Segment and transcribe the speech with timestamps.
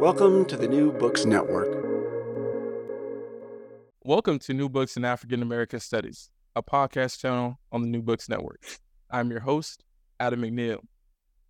[0.00, 1.68] Welcome to the New Books Network.
[4.02, 8.26] Welcome to New Books in African American Studies, a podcast channel on the New Books
[8.26, 8.62] Network.
[9.10, 9.84] I'm your host,
[10.18, 10.78] Adam McNeil.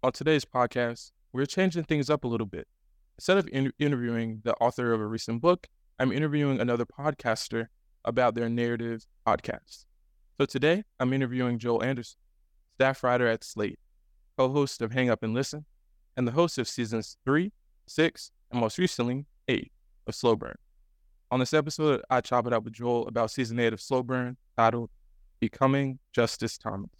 [0.02, 2.66] On today's podcast, we're changing things up a little bit.
[3.18, 5.68] Instead of in- interviewing the author of a recent book,
[6.00, 7.68] I'm interviewing another podcaster
[8.04, 9.84] about their narrative podcast.
[10.40, 12.18] So today, I'm interviewing Joel Anderson,
[12.74, 13.78] staff writer at Slate,
[14.36, 15.66] co host of Hang Up and Listen,
[16.16, 17.52] and the host of seasons three,
[17.86, 19.70] six, and most recently, eight
[20.06, 20.56] of Slow Burn.
[21.30, 24.36] On this episode, I chop it up with Joel about season eight of Slow Burn,
[24.56, 24.90] titled
[25.38, 26.90] Becoming Justice Thomas.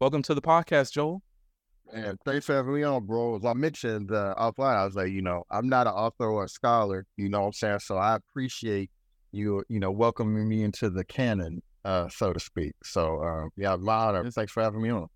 [0.00, 1.22] Welcome to the podcast, Joel.
[1.92, 3.36] And thanks for having me on, bro.
[3.36, 6.44] As I mentioned uh, offline, I was like, you know, I'm not an author or
[6.44, 7.80] a scholar, you know what I'm saying?
[7.80, 8.90] So I appreciate
[9.32, 12.74] you, you know, welcoming me into the canon, uh, so to speak.
[12.84, 14.30] So, uh, yeah, my honor.
[14.30, 15.04] Thanks for having me on.
[15.04, 15.08] Of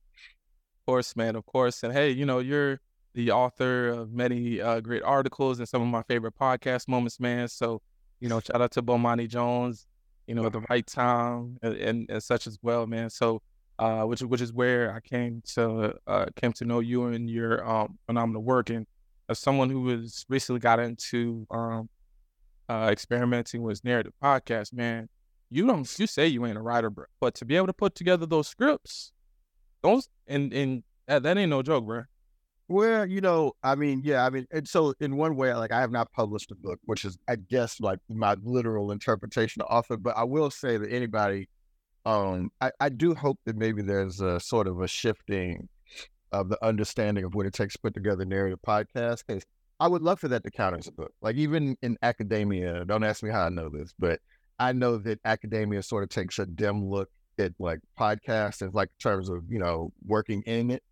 [0.87, 1.83] course, man, of course.
[1.83, 2.81] And hey, you know, you're
[3.15, 7.49] the author of many uh, great articles and some of my favorite podcast moments, man.
[7.49, 7.81] So,
[8.21, 9.87] you know, shout out to Bomani Jones,
[10.27, 13.11] you know, at the right time and, and, and such as well, man.
[13.11, 13.41] So,
[13.79, 17.67] uh, which which is where I came to uh, came to know you and your
[17.69, 18.71] um, phenomenal work.
[18.71, 18.87] And
[19.29, 21.89] as someone who has recently got into um,
[22.69, 25.09] uh, experimenting with narrative podcasts, man,
[25.51, 27.95] you don't you say you ain't a writer, bro, but to be able to put
[27.95, 29.13] together those scripts,
[29.83, 32.05] those and and that, that ain't no joke, bro.
[32.69, 35.81] Well, you know, I mean, yeah, I mean, and so in one way, like I
[35.81, 39.99] have not published a book, which is, I guess, like my literal interpretation of author.
[39.99, 41.49] But I will say that anybody,
[42.07, 45.69] um, I, I do hope that maybe there's a sort of a shifting
[46.33, 49.25] of the understanding of what it takes to put together narrative podcast.
[49.27, 49.45] Because
[49.79, 51.13] I would love for that to count as a book.
[51.21, 54.21] Like even in academia, don't ask me how I know this, but
[54.59, 58.89] I know that academia sort of takes a dim look at like podcasts and like
[58.89, 60.83] in terms of you know working in it.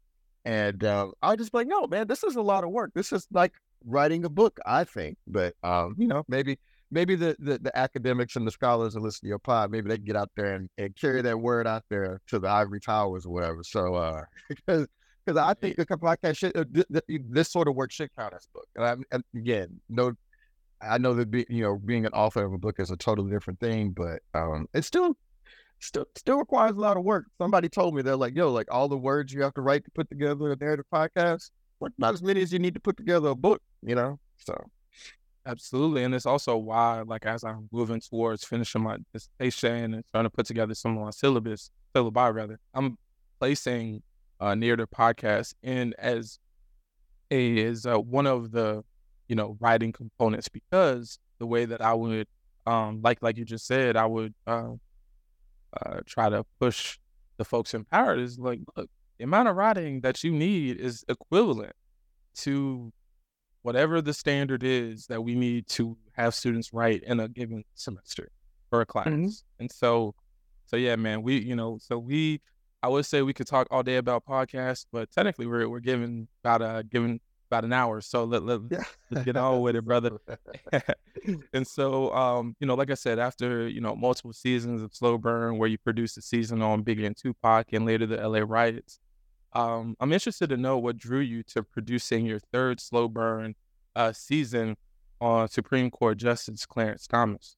[0.45, 2.91] And um, I just like, no, man, this is a lot of work.
[2.95, 3.53] This is like
[3.85, 5.19] writing a book, I think.
[5.27, 6.59] But um, you know, maybe
[6.91, 9.97] maybe the, the the academics and the scholars that listen to your pod, maybe they
[9.97, 13.25] can get out there and, and carry that word out there to the ivory towers
[13.27, 13.63] or whatever.
[13.63, 14.87] So uh because
[15.25, 18.35] because I think the podcast should uh, th- th- this sort of work should count
[18.35, 18.67] as book.
[18.75, 20.15] And, I, and again, no,
[20.81, 23.31] I know that be, you know being an author of a book is a totally
[23.31, 25.17] different thing, but um, it's still
[25.83, 27.27] still still requires a lot of work.
[27.39, 29.91] Somebody told me they're like, yo, like all the words you have to write to
[29.91, 31.51] put together a narrative podcast,
[31.81, 34.19] like not as many as you need to put together a book, you know?
[34.39, 34.55] So
[35.45, 36.05] Absolutely.
[36.05, 40.31] And it's also why, like, as I'm moving towards finishing my dissertation and trying to
[40.31, 42.97] put together some of my syllabus, syllabi rather, I'm
[43.41, 44.03] placing
[44.41, 46.39] uh, narrative podcast in as
[47.33, 48.85] a is uh, one of the
[49.29, 52.27] you know writing components because the way that I would
[52.67, 54.73] um like like you just said I would uh,
[55.81, 56.99] uh try to push
[57.39, 61.05] the folks in power is like look the amount of writing that you need is
[61.09, 61.73] equivalent
[62.35, 62.93] to
[63.63, 68.29] whatever the standard is that we need to have students write in a given semester
[68.71, 69.07] for a class.
[69.61, 70.15] And so,
[70.67, 72.41] so yeah, man, we, you know, so we,
[72.83, 76.27] I would say we could talk all day about podcasts, but technically we're, we're given
[76.43, 77.21] about a, given
[77.53, 78.01] about an hour.
[78.01, 78.61] So let, let,
[79.11, 80.19] let's get on with it, brother.
[81.53, 85.19] and so, um, you know, like I said, after, you know, multiple seasons of Slow
[85.19, 89.01] Burn, where you produced a season on Biggie and Tupac and later the LA riots,
[89.53, 93.55] um, I'm interested to know what drew you to producing your third Slow Burn
[93.95, 94.79] uh, season
[95.21, 97.57] on Supreme Court Justice Clarence Thomas.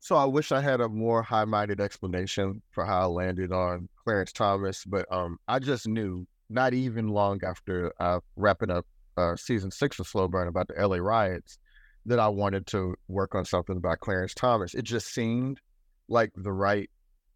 [0.00, 4.32] So I wish I had a more high-minded explanation for how I landed on Clarence
[4.32, 9.70] Thomas, but um, I just knew not even long after uh, wrapping up uh, season
[9.70, 11.58] six of Slow Burn about the LA riots
[12.06, 14.74] that I wanted to work on something about Clarence Thomas.
[14.74, 15.60] It just seemed
[16.08, 16.88] like the right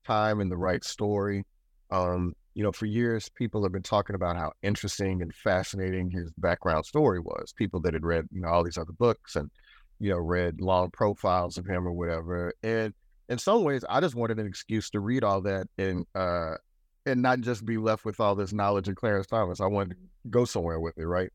[0.07, 1.45] time and the right story.
[1.91, 6.31] Um, you know, for years, people have been talking about how interesting and fascinating his
[6.39, 7.53] background story was.
[7.57, 9.51] People that had read, you know, all these other books and,
[9.99, 12.53] you know, read long profiles of him or whatever.
[12.63, 12.93] And
[13.29, 16.55] in some ways, I just wanted an excuse to read all that and uh,
[17.07, 19.61] and not just be left with all this knowledge of Clarence Thomas.
[19.61, 19.97] I wanted to
[20.29, 21.31] go somewhere with it, right?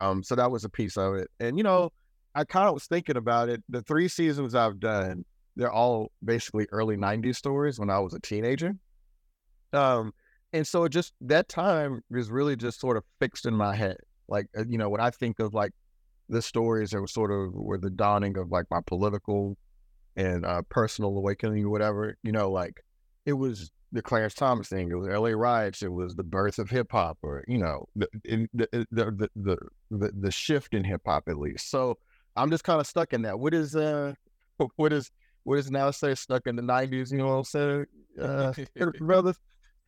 [0.00, 1.30] Um, so that was a piece of it.
[1.38, 1.90] And you know,
[2.34, 3.62] I kind of was thinking about it.
[3.68, 5.24] The three seasons I've done,
[5.56, 8.74] they're all basically early 90s stories when I was a teenager.
[9.72, 10.12] Um,
[10.52, 13.98] and so it just that time is really just sort of fixed in my head.
[14.28, 15.72] Like, uh, you know, when I think of like
[16.28, 19.56] the stories that were sort of were the dawning of like my political
[20.16, 22.82] and uh, personal awakening or whatever, you know, like
[23.24, 26.70] it was the Clarence Thomas thing, it was LA riots, it was the birth of
[26.70, 29.58] hip hop, or you know, the, the, the the
[29.90, 31.70] the the shift in hip hop at least.
[31.70, 31.98] So
[32.34, 33.38] I'm just kind of stuck in that.
[33.38, 34.14] What is uh,
[34.76, 35.10] what is
[35.44, 37.12] what is now say stuck in the '90s?
[37.12, 37.86] You know what I'm saying,
[38.20, 38.52] uh,
[38.98, 39.36] brothers.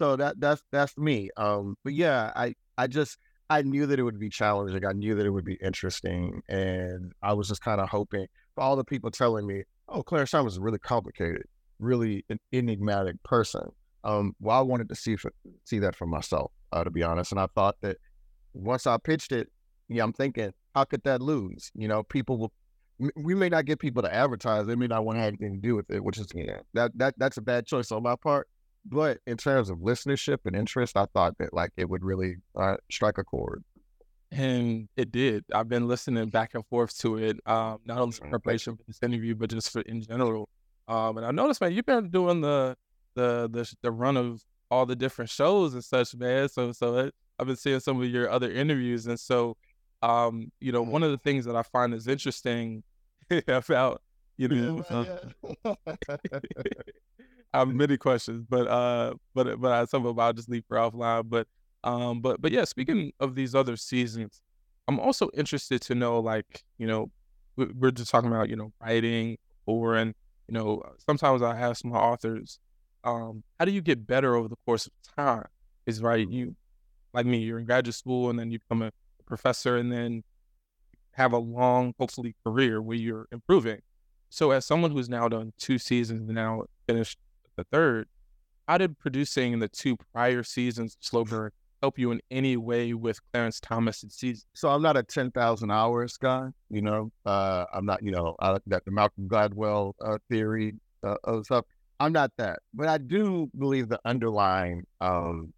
[0.01, 1.31] So that that's that's me.
[1.37, 3.19] Um, but yeah, I I just
[3.49, 4.85] I knew that it would be challenging.
[4.85, 8.63] I knew that it would be interesting, and I was just kind of hoping for
[8.63, 11.45] all the people telling me, "Oh, Clarence Thomas is really complicated,
[11.79, 13.71] really an enigmatic person."
[14.05, 15.33] Um, well, I wanted to see for,
[15.65, 17.97] see that for myself, uh, to be honest, and I thought that
[18.53, 19.49] once I pitched it,
[19.89, 21.71] yeah, I'm thinking, how could that lose?
[21.75, 22.53] You know, people will.
[23.17, 24.67] We may not get people to advertise.
[24.67, 26.97] They may not want to have anything to do with it, which is yeah, that
[26.97, 28.47] that that's a bad choice on my part.
[28.85, 32.77] But in terms of listenership and interest, I thought that like it would really uh,
[32.91, 33.65] strike a chord.
[34.31, 35.45] And it did.
[35.53, 38.99] I've been listening back and forth to it, um, not only in preparation for this
[39.03, 40.49] interview, but just for in general.
[40.87, 42.77] Um, and I noticed, man, you've been doing the
[43.15, 46.49] the the the run of all the different shows and such, man.
[46.49, 49.57] So so it, I've been seeing some of your other interviews, and so
[50.03, 52.83] um, you know, one of the things that I find is interesting
[53.49, 54.03] about
[54.37, 54.85] you know.
[55.65, 55.75] Uh,
[57.55, 60.65] I have many questions, but uh, but but I, some of them I'll just leave
[60.67, 61.29] for offline.
[61.29, 61.47] But
[61.85, 64.43] um, but but yeah, speaking of these other seasons,
[64.89, 67.11] I'm also interested to know, like, you know,
[67.57, 70.15] we're just talking about, you know, writing or and
[70.49, 72.59] you know, sometimes I ask my authors,
[73.05, 75.47] um, how do you get better over the course of time?
[75.87, 76.57] Is right, you
[77.13, 78.91] like me, you're in graduate school and then you become a
[79.27, 80.25] professor and then
[81.13, 83.81] have a long, hopefully, career where you're improving.
[84.31, 87.19] So, as someone who's now done two seasons and now finished
[87.57, 88.09] the third,
[88.67, 91.51] how did producing the two prior seasons Slow Burn
[91.83, 94.45] help you in any way with Clarence Thomas' season?
[94.55, 97.13] So I'm not a 10,000 hours guy, you know.
[97.25, 100.75] Uh, I'm not, you know, I, that the Malcolm Gladwell uh, theory
[101.05, 101.67] uh, of stuff.
[102.01, 105.53] I'm not that, but I do believe the underlying um,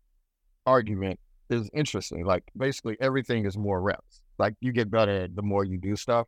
[0.66, 1.18] argument
[1.50, 2.24] is interesting.
[2.24, 4.22] Like basically everything is more reps.
[4.38, 6.26] Like you get better the more you do stuff.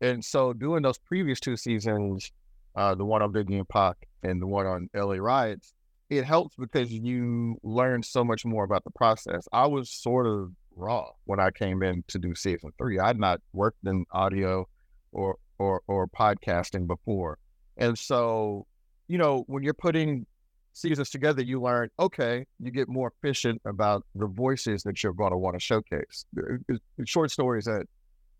[0.00, 2.30] And so doing those previous two seasons,
[2.74, 5.72] uh, the one on Biggie and Pac and the one on LA Riots,
[6.10, 9.48] it helps because you learn so much more about the process.
[9.52, 12.98] I was sort of raw when I came in to do season three.
[12.98, 14.68] I'd not worked in audio
[15.12, 17.38] or or or podcasting before.
[17.76, 18.66] And so,
[19.08, 20.26] you know, when you're putting
[20.72, 25.32] seasons together, you learn, okay, you get more efficient about the voices that you're going
[25.32, 26.24] to want to showcase.
[26.32, 27.86] The, uh, short stories that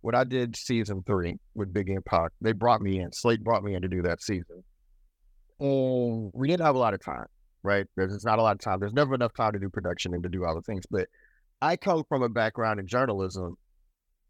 [0.02, 3.12] when I did season three with Biggie and Pac, they brought me in.
[3.12, 4.62] Slate brought me in to do that season.
[5.58, 7.26] And we didn't have a lot of time,
[7.62, 7.86] right?
[7.96, 8.80] There's not a lot of time.
[8.80, 10.84] There's never enough time to do production and to do all the things.
[10.90, 11.08] But
[11.62, 13.56] I come from a background in journalism.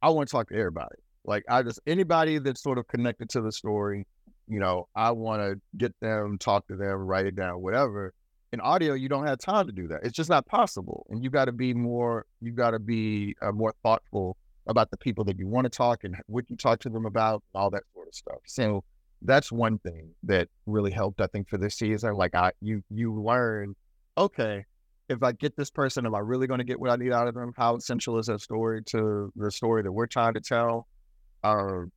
[0.01, 0.97] I want to talk to everybody.
[1.25, 4.07] Like I just anybody that's sort of connected to the story,
[4.49, 8.13] you know, I want to get them, talk to them, write it down, whatever.
[8.53, 10.01] In audio, you don't have time to do that.
[10.05, 11.07] It's just not possible.
[11.11, 14.37] And you got to be more, you got to be uh, more thoughtful
[14.69, 17.43] about the people that you want to talk and what you talk to them about,
[17.55, 18.39] all that sort of stuff.
[18.47, 18.85] So
[19.23, 22.15] that's one thing that really helped, I think, for this season.
[22.15, 23.75] Like I, you, you learn,
[24.17, 24.65] okay,
[25.09, 27.29] if I get this person, am I really going to get what I need out
[27.29, 27.53] of them?
[27.57, 30.87] How essential is that story to the story that we're trying to tell?
[31.45, 31.93] Um,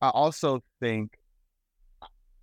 [0.00, 1.12] I also think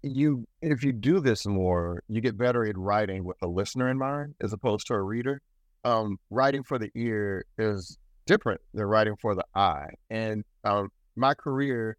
[0.03, 3.98] you if you do this more, you get better at writing with a listener in
[3.98, 5.41] mind as opposed to a reader.
[5.84, 9.89] Um, writing for the ear is different than writing for the eye.
[10.10, 11.98] And um, my career,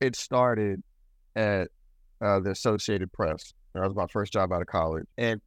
[0.00, 0.82] it started
[1.34, 1.68] at
[2.20, 3.54] uh, the Associated Press.
[3.74, 5.40] That was my first job out of college, and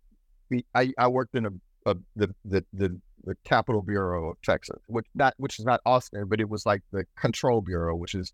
[0.74, 1.52] I, I worked in a
[1.86, 6.26] of the, the the the Capital Bureau of Texas, which not which is not Austin,
[6.28, 8.34] but it was like the Control Bureau, which is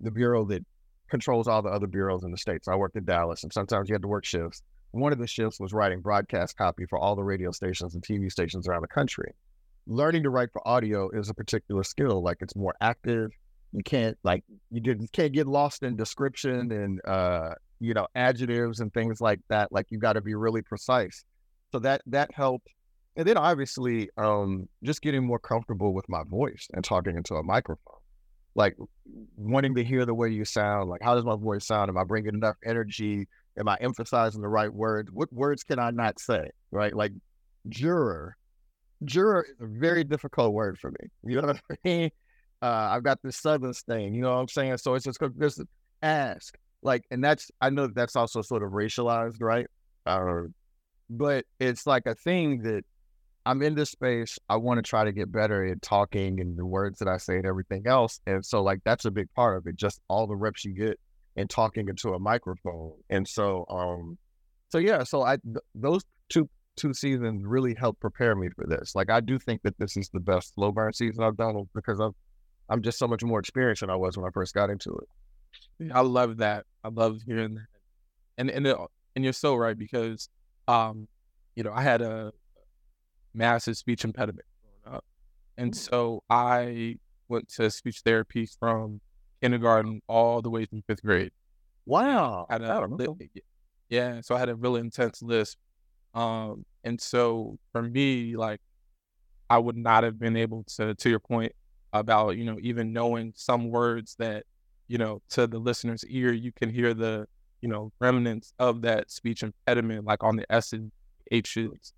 [0.00, 0.64] the bureau that
[1.10, 2.68] controls all the other bureaus in the states.
[2.68, 4.62] I worked in Dallas, and sometimes you had to work shifts.
[4.92, 8.30] One of the shifts was writing broadcast copy for all the radio stations and TV
[8.30, 9.32] stations around the country.
[9.86, 12.22] Learning to write for audio is a particular skill.
[12.22, 13.30] Like it's more active.
[13.72, 18.08] You can't like you did you can't get lost in description and uh you know
[18.16, 19.70] adjectives and things like that.
[19.70, 21.24] Like you got to be really precise.
[21.70, 22.68] So that that helped.
[23.16, 27.44] And then obviously um just getting more comfortable with my voice and talking into a
[27.44, 27.99] microphone
[28.54, 28.76] like
[29.36, 30.90] wanting to hear the way you sound.
[30.90, 31.88] Like, how does my voice sound?
[31.88, 33.28] Am I bringing enough energy?
[33.58, 35.10] Am I emphasizing the right words?
[35.12, 36.50] What words can I not say?
[36.70, 36.94] Right?
[36.94, 37.12] Like,
[37.68, 38.36] juror.
[39.04, 41.08] Juror is a very difficult word for me.
[41.24, 42.10] You know what I mean?
[42.62, 44.14] Uh, I've got this southern thing.
[44.14, 44.76] You know what I'm saying?
[44.76, 45.62] So it's just just
[46.02, 46.58] ask.
[46.82, 49.66] Like, and that's I know that's also sort of racialized, right?
[50.04, 50.42] Uh,
[51.08, 52.84] but it's like a thing that
[53.46, 54.38] I'm in this space.
[54.48, 57.36] I want to try to get better at talking and the words that I say
[57.36, 58.20] and everything else.
[58.26, 59.76] And so, like, that's a big part of it.
[59.76, 60.98] Just all the reps you get
[61.36, 62.92] and talking into a microphone.
[63.08, 64.18] And so, um,
[64.68, 65.04] so yeah.
[65.04, 68.94] So I th- those two two seasons really helped prepare me for this.
[68.94, 71.98] Like, I do think that this is the best slow burn season I've done because
[71.98, 72.12] I'm
[72.68, 75.92] I'm just so much more experienced than I was when I first got into it.
[75.92, 76.66] I love that.
[76.84, 77.66] I love hearing that.
[78.36, 78.76] And and it,
[79.16, 80.28] and you're so right because
[80.68, 81.08] um,
[81.56, 82.32] you know, I had a
[83.34, 85.04] massive speech impediment growing up.
[85.56, 86.96] And so I
[87.28, 89.00] went to speech therapy from
[89.40, 91.32] kindergarten all the way through fifth grade.
[91.86, 92.46] Wow.
[92.50, 92.86] Had a,
[93.88, 94.20] yeah.
[94.20, 95.56] So I had a really intense list.
[96.14, 98.60] Um, and so for me, like
[99.48, 101.52] I would not have been able to, to your point
[101.92, 104.44] about, you know, even knowing some words that,
[104.88, 107.26] you know, to the listener's ear, you can hear the,
[107.60, 110.90] you know, remnants of that speech impediment, like on the S and
[111.30, 111.92] H's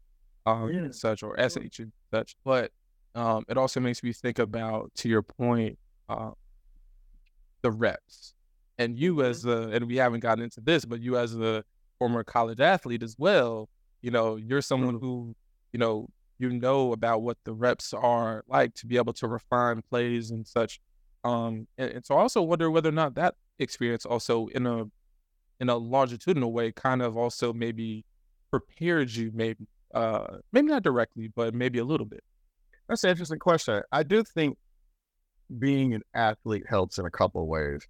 [0.47, 0.79] um, yeah.
[0.79, 2.37] and such, or SH and such.
[2.45, 2.73] But
[3.15, 6.31] um, it also makes me think about, to your point, uh,
[7.63, 8.35] the reps.
[8.79, 9.31] And you mm-hmm.
[9.31, 11.65] as a, and we haven't gotten into this, but you as a
[11.99, 13.69] former college athlete as well,
[14.01, 15.35] you know, you're someone who,
[15.73, 16.09] you know,
[16.39, 20.47] you know about what the reps are like to be able to refine plays and
[20.47, 20.81] such.
[21.25, 24.85] Um, and, and so I also wonder whether or not that experience also in a
[25.61, 28.05] in a longitudinal way kind of also maybe
[28.51, 32.23] prepared you maybe uh, maybe not directly, but maybe a little bit.
[32.89, 33.83] That's an interesting question.
[33.93, 34.59] I do think
[35.59, 37.87] being an athlete helps in a couple ways.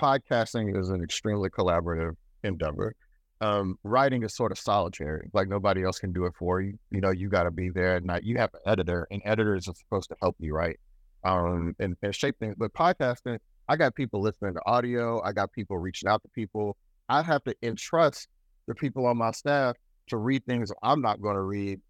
[0.00, 2.94] Podcasting is an extremely collaborative endeavor.
[3.40, 6.78] Um, writing is sort of solitary, like nobody else can do it for you.
[6.90, 9.74] You know, you got to be there and You have an editor, and editors are
[9.74, 10.78] supposed to help you write
[11.24, 12.54] um, and, and shape things.
[12.56, 13.38] But podcasting,
[13.68, 15.22] I got people listening to audio.
[15.22, 16.76] I got people reaching out to people.
[17.08, 18.28] I have to entrust
[18.66, 19.76] the people on my staff
[20.08, 21.80] to read things I'm not going to read,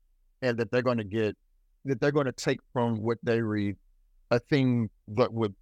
[0.42, 1.36] and that they're going to get
[1.84, 3.76] that they're going to take from what they read
[4.30, 5.54] a thing that would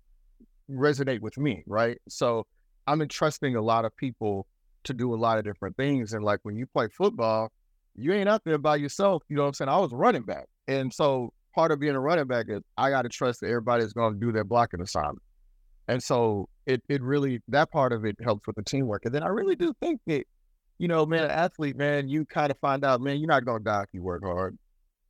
[0.70, 1.98] resonate with me, right?
[2.08, 2.46] So
[2.86, 4.46] I'm entrusting a lot of people
[4.84, 7.50] to do a lot of different things, and like when you play football,
[7.94, 9.22] you ain't out there by yourself.
[9.28, 9.68] You know what I'm saying?
[9.68, 13.02] I was running back, and so part of being a running back is I got
[13.02, 15.22] to trust that everybody's going to do their blocking assignment.
[15.88, 19.04] And so it it really that part of it helps with the teamwork.
[19.04, 20.24] And then I really do think that
[20.82, 23.84] you know, man, athlete, man, you kind of find out, man, you're not gonna die
[23.84, 24.58] if you work hard.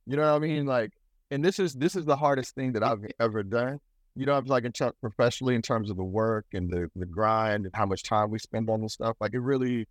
[0.05, 0.67] You know what I mean?
[0.67, 0.91] Like,
[1.31, 3.79] and this is this is the hardest thing that I've ever done.
[4.15, 7.07] You know, I'm like in t- professionally in terms of the work and the the
[7.07, 9.17] grind and how much time we spend on this stuff.
[9.19, 9.87] Like, it really,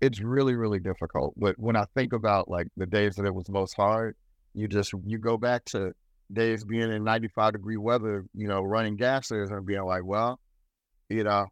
[0.00, 1.34] it's really really difficult.
[1.36, 4.16] But when I think about like the days that it was most hard,
[4.54, 5.92] you just you go back to
[6.32, 10.40] days being in 95 degree weather, you know, running gases and being like, well,
[11.10, 11.48] you know,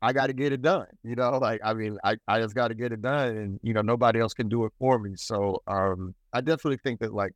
[0.00, 0.86] I got to get it done.
[1.02, 3.72] You know, like I mean, I, I just got to get it done, and you
[3.74, 5.12] know, nobody else can do it for me.
[5.16, 7.32] So um, I definitely think that like,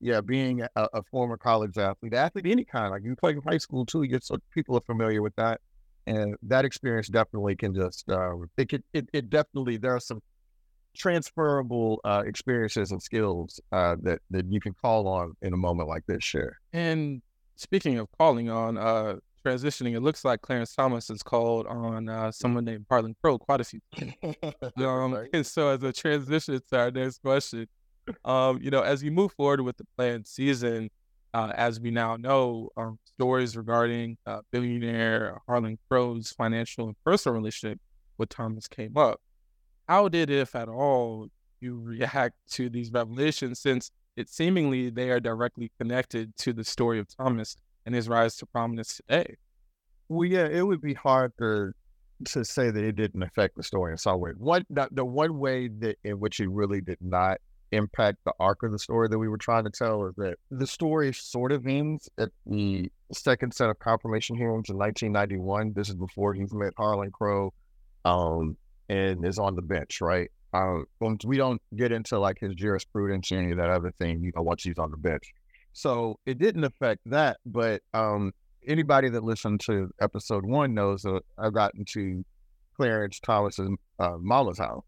[0.00, 3.58] yeah, being a, a former college athlete, athlete any kind, like you play in high
[3.58, 5.60] school too, you so people are familiar with that,
[6.06, 10.20] and that experience definitely can just uh, it could it, it definitely there are some
[10.96, 15.88] transferable uh, experiences and skills uh, that that you can call on in a moment
[15.88, 16.24] like this.
[16.24, 16.58] Share.
[16.72, 17.22] And
[17.56, 22.30] speaking of calling on, uh, transitioning, it looks like Clarence Thomas is called on uh,
[22.32, 24.14] someone named Harlan Crow quite a few times.
[24.76, 27.66] um, and so, as a transition to our next question,
[28.24, 30.90] um, you know, as you move forward with the planned season,
[31.34, 37.36] uh, as we now know, um, stories regarding uh, billionaire Harlan Crow's financial and personal
[37.36, 37.78] relationship
[38.18, 39.20] with Thomas came up.
[39.88, 41.28] How did, if at all,
[41.60, 46.98] you react to these revelations since it seemingly they are directly connected to the story
[46.98, 47.56] of Thomas
[47.86, 49.36] and his rise to prominence today.
[50.08, 51.72] Well, yeah, it would be hard to
[52.44, 54.32] say that it didn't affect the story in some way.
[54.36, 57.38] One, the, one way that in which it really did not
[57.72, 60.66] impact the arc of the story that we were trying to tell is that the
[60.66, 65.72] story sort of ends at the second set of confirmation hearings in 1991.
[65.74, 67.52] This is before he's met Harlan Crow
[68.04, 68.56] um,
[68.88, 70.30] and is on the bench, right?
[70.52, 70.86] Um,
[71.24, 74.42] we don't get into like his jurisprudence or any of that other thing, you know,
[74.42, 75.32] once he's on the bench.
[75.72, 78.32] So it didn't affect that, but um,
[78.66, 82.24] anybody that listened to episode one knows that I got into
[82.76, 84.84] Clarence Thomas's uh, mama's house.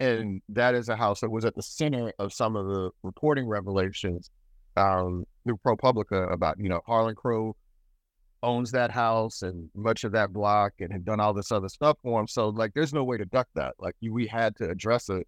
[0.00, 3.46] And that is a house that was at the center of some of the reporting
[3.46, 4.30] revelations
[4.76, 7.54] um, through ProPublica about, you know, Harlan Crow
[8.42, 11.96] owns that house and much of that block and had done all this other stuff
[12.02, 12.26] for him.
[12.26, 13.74] So like, there's no way to duck that.
[13.78, 15.26] Like, you, we had to address it,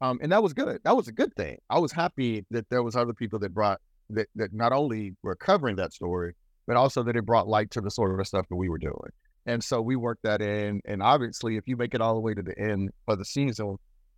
[0.00, 0.80] um, and that was good.
[0.84, 1.58] That was a good thing.
[1.70, 3.80] I was happy that there was other people that brought
[4.14, 6.34] that that not only were covering that story,
[6.66, 9.10] but also that it brought light to the sort of stuff that we were doing.
[9.46, 10.80] And so we worked that in.
[10.84, 13.76] And obviously, if you make it all the way to the end of the season,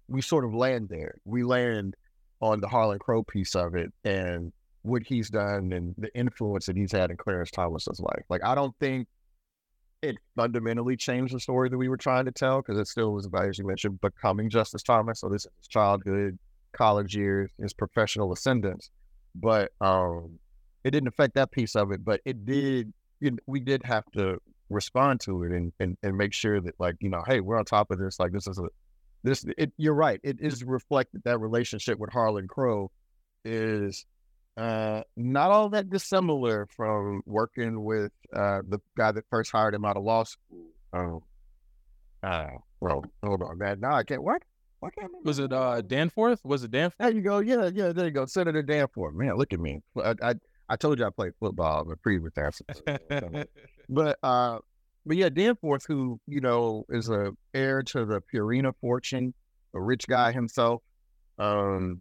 [0.08, 1.14] we sort of land there.
[1.24, 1.94] We land
[2.40, 6.76] on the Harlan Crow piece of it and what he's done and the influence that
[6.76, 8.24] he's had in Clarence Thomas's life.
[8.28, 9.06] Like, I don't think
[10.02, 13.24] it fundamentally changed the story that we were trying to tell because it still was
[13.24, 15.20] about, as you mentioned, becoming Justice Thomas.
[15.20, 16.36] So this is his childhood,
[16.72, 18.90] college years, his professional ascendance.
[19.34, 20.38] But um,
[20.84, 22.04] it didn't affect that piece of it.
[22.04, 22.92] But it did.
[23.20, 26.96] It, we did have to respond to it and, and and make sure that like
[27.00, 28.18] you know, hey, we're on top of this.
[28.18, 28.68] Like this is a
[29.22, 29.44] this.
[29.56, 30.20] It, you're right.
[30.22, 32.90] It is reflected that relationship with Harlan Crow
[33.44, 34.04] is
[34.56, 39.84] uh, not all that dissimilar from working with uh, the guy that first hired him
[39.84, 40.66] out of law school.
[40.92, 41.20] Um,
[42.22, 42.48] uh,
[42.80, 43.80] well, hold on, man.
[43.80, 44.22] Now I can't.
[44.22, 44.42] What?
[44.90, 46.40] Can't I Was it uh Danforth?
[46.44, 46.98] Was it Danforth?
[46.98, 47.38] There you go.
[47.38, 47.92] Yeah, yeah.
[47.92, 48.26] There you go.
[48.26, 49.14] Senator Danforth.
[49.14, 49.80] Man, look at me.
[49.96, 50.34] I I,
[50.68, 53.46] I told you I played football in the previous episode.
[53.88, 54.58] but uh,
[55.04, 59.34] but yeah, Danforth, who you know is a heir to the Purina fortune,
[59.74, 60.82] a rich guy himself.
[61.38, 62.00] Um,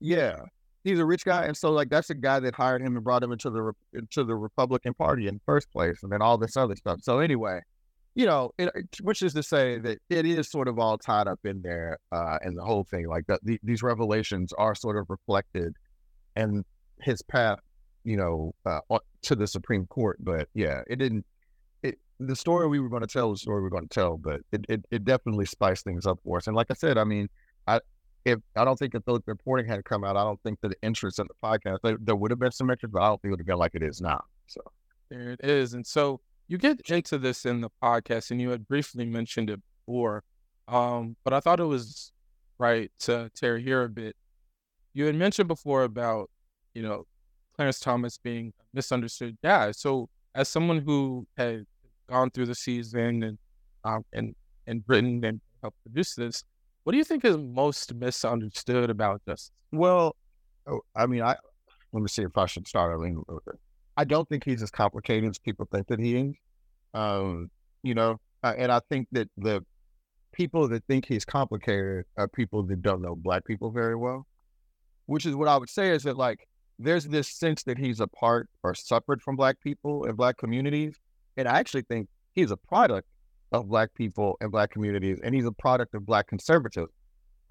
[0.00, 0.36] yeah,
[0.84, 3.22] he's a rich guy, and so like that's the guy that hired him and brought
[3.22, 6.56] him into the into the Republican Party in the first place, and then all this
[6.56, 7.00] other stuff.
[7.02, 7.60] So anyway,
[8.14, 8.70] you know, it,
[9.02, 12.38] which is to say that it is sort of all tied up in there, uh,
[12.42, 15.74] and the whole thing, like the, these revelations are sort of reflected,
[16.36, 16.64] and
[17.00, 17.58] his path,
[18.04, 18.80] you know, uh,
[19.22, 20.18] to the Supreme Court.
[20.20, 21.24] But yeah, it didn't.
[21.82, 24.16] It the story we were going to tell, the story we are going to tell,
[24.16, 26.46] but it, it it definitely spiced things up for us.
[26.46, 27.28] And like I said, I mean,
[27.66, 27.80] I
[28.24, 30.76] if I don't think if the reporting had come out, I don't think that the
[30.82, 33.30] interest in the podcast there, there would have been some interest, but I don't think
[33.30, 34.22] it would have been like it is now.
[34.46, 34.60] So
[35.08, 35.74] there it is.
[35.74, 36.20] And so
[36.50, 40.24] you get into this in the podcast, and you had briefly mentioned it before,
[40.66, 42.12] um, but I thought it was
[42.58, 44.16] right to tear here a bit.
[44.92, 46.28] You had mentioned before about
[46.74, 47.04] you know
[47.54, 49.70] Clarence Thomas being a misunderstood guy.
[49.70, 51.66] So as someone who had
[52.08, 53.38] gone through the season and
[53.84, 54.34] um, and
[54.66, 56.42] and written and helped produce this,
[56.82, 59.52] what do you think is most misunderstood about this?
[59.70, 60.16] Well,
[60.66, 61.36] oh, I mean, I
[61.92, 63.54] let me see if I should start little bit.
[64.00, 66.34] I don't think he's as complicated as people think that he is.
[66.94, 67.50] Um,
[67.82, 69.62] you know, uh, and I think that the
[70.32, 74.26] people that think he's complicated are people that don't know Black people very well.
[75.04, 78.06] Which is what I would say is that like there's this sense that he's a
[78.06, 80.96] part or separate from Black people and Black communities,
[81.36, 83.06] and I actually think he's a product
[83.52, 86.88] of black people and black communities, and he's a product of black conservatism.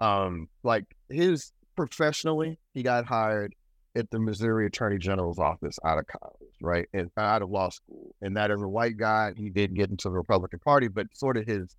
[0.00, 3.54] Um, like his professionally, he got hired
[3.96, 8.14] at the Missouri Attorney General's office out of college, right, and out of law school.
[8.20, 11.36] And that as a white guy, he did get into the Republican Party, but sort
[11.36, 11.76] of his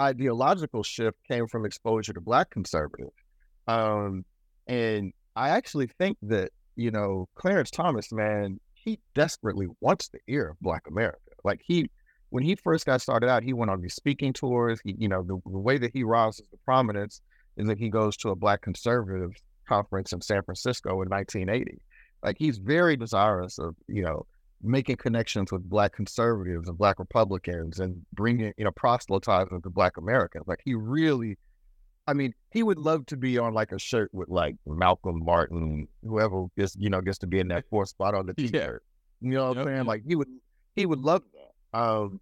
[0.00, 3.12] ideological shift came from exposure to black conservatives.
[3.68, 4.24] Um,
[4.66, 10.50] and I actually think that you know Clarence Thomas, man, he desperately wants the ear
[10.50, 11.18] of Black America.
[11.44, 11.90] Like he
[12.30, 14.80] when he first got started out, he went on these speaking tours.
[14.82, 17.20] He, you know, the, the way that he rises to prominence
[17.58, 19.32] is that he goes to a Black conservative
[19.68, 21.78] conference in San Francisco in 1980.
[22.22, 24.26] Like he's very desirous of, you know,
[24.62, 29.96] making connections with Black conservatives and Black Republicans and bringing, you know, proselytizing to Black
[29.96, 30.44] Americans.
[30.46, 31.38] Like he really,
[32.06, 35.88] I mean, he would love to be on like a shirt with like Malcolm Martin,
[36.04, 38.82] whoever gets, you know, gets to be in that fourth spot on the t-shirt.
[39.24, 39.28] Yeah.
[39.28, 39.84] You know what I'm saying?
[39.84, 40.26] Like he would,
[40.74, 41.22] he would love
[41.72, 42.20] um,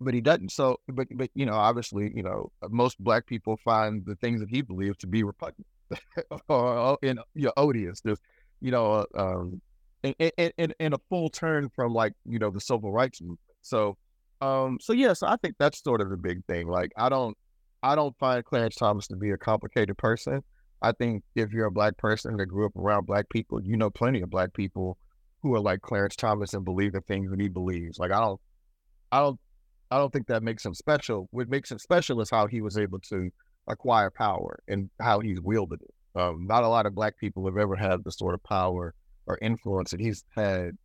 [0.00, 0.50] but he doesn't.
[0.50, 4.50] So, but but you know, obviously, you know, most black people find the things that
[4.50, 5.66] he believes to be repugnant
[6.48, 8.00] or in you know, odious.
[8.00, 8.18] There's,
[8.62, 9.60] you know, uh, um,
[10.02, 13.40] in, in, a full turn from like you know the civil rights movement.
[13.60, 13.96] So,
[14.40, 16.68] um, so yeah, so I think that's sort of the big thing.
[16.68, 17.36] Like, I don't,
[17.82, 20.42] I don't find Clarence Thomas to be a complicated person.
[20.80, 23.90] I think if you're a black person that grew up around black people, you know
[23.90, 24.96] plenty of black people
[25.42, 27.98] who are like Clarence Thomas and believe the things that he believes.
[27.98, 28.40] Like, I don't
[29.10, 29.38] I don't
[29.90, 31.28] I don't think that makes him special.
[31.32, 33.30] What makes him special is how he was able to
[33.68, 35.94] acquire power and how he's wielded it.
[36.14, 38.94] Um, not a lot of black people have ever had the sort of power
[39.26, 40.76] or influence that he's had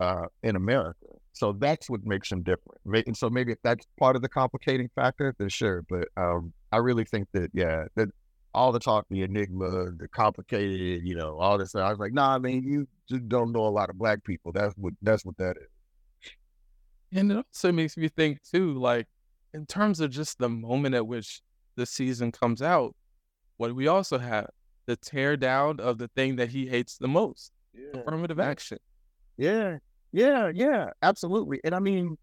[0.00, 1.06] uh, in America.
[1.32, 3.06] So that's what makes him different.
[3.06, 5.84] And so maybe if that's part of the complicating factor, then sure.
[5.88, 8.08] But um, I really think that yeah, that
[8.54, 11.82] all the talk, the enigma, the complicated, you know, all this stuff.
[11.86, 14.52] I was like, nah, I mean, you just don't know a lot of black people.
[14.52, 16.32] That's what that's what that is.
[17.12, 19.06] And it also makes me think too, like
[19.52, 21.42] in terms of just the moment at which
[21.76, 22.94] the season comes out,
[23.56, 24.48] what we also have
[24.90, 28.00] the tear down of the thing that he hates the most, yeah.
[28.00, 28.78] affirmative action.
[29.36, 29.78] Yeah,
[30.10, 31.60] yeah, yeah, absolutely.
[31.62, 32.18] And I mean,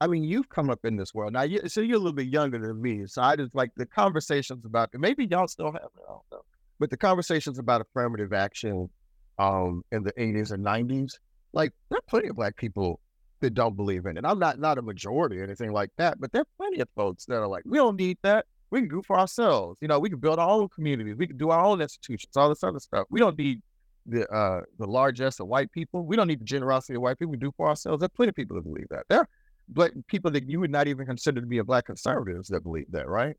[0.00, 1.42] I mean, you've come up in this world now.
[1.42, 3.06] You, so you're a little bit younger than me.
[3.06, 6.02] So I just like the conversations about maybe y'all still have it.
[6.08, 6.40] I don't know.
[6.80, 8.90] But the conversations about affirmative action
[9.38, 11.12] um, in the 80s and 90s,
[11.52, 12.98] like there are plenty of black people
[13.42, 14.24] that don't believe in it.
[14.24, 17.26] I'm not not a majority or anything like that, but there are plenty of folks
[17.26, 18.46] that are like, we don't need that.
[18.70, 19.78] We can do for ourselves.
[19.80, 21.16] You know, we can build our own communities.
[21.16, 23.06] We can do our own institutions, all this other stuff.
[23.10, 23.62] We don't need
[24.06, 26.04] the uh, the largesse of white people.
[26.04, 27.32] We don't need the generosity of white people.
[27.32, 28.00] We do for ourselves.
[28.00, 29.04] There's plenty of people that believe that.
[29.08, 29.28] There are
[29.68, 32.90] black people that you would not even consider to be a black conservatives that believe
[32.90, 33.36] that, right?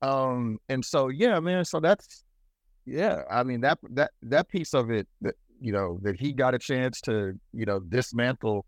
[0.00, 1.64] Um, and so yeah, man.
[1.64, 2.24] So that's
[2.86, 3.22] yeah.
[3.30, 6.58] I mean that that that piece of it that you know that he got a
[6.58, 8.64] chance to you know dismantle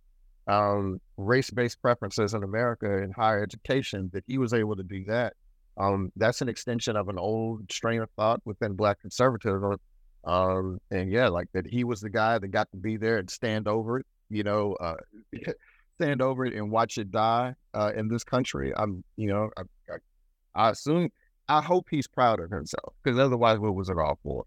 [0.46, 4.11] um, race-based preferences in America in higher education.
[4.12, 5.35] That he was able to do that.
[5.77, 9.77] Um, that's an extension of an old strain of thought within black conservatism.
[10.25, 13.29] Um, and yeah, like that he was the guy that got to be there and
[13.29, 14.07] stand over it.
[14.31, 14.95] You know, uh,
[16.01, 18.73] stand over it and watch it die uh, in this country.
[18.77, 21.11] I'm, you know, I, I, I assume,
[21.49, 24.45] I hope he's proud of himself because otherwise, what was it all for?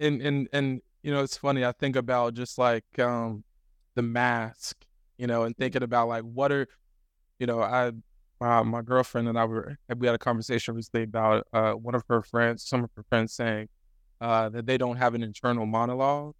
[0.00, 1.64] And and and you know, it's funny.
[1.64, 3.44] I think about just like um,
[3.94, 4.76] the mask,
[5.16, 6.66] you know, and thinking about like what are,
[7.38, 7.92] you know, I
[8.40, 12.04] my, my girlfriend and I were we had a conversation recently about uh, one of
[12.08, 13.68] her friends, some of her friends saying
[14.20, 16.34] uh, that they don't have an internal monologue,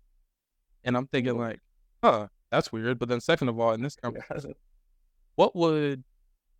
[0.84, 1.60] and I'm thinking like,
[2.02, 2.98] huh, that's weird.
[2.98, 4.54] But then, second of all, in this conversation,
[5.34, 6.04] what would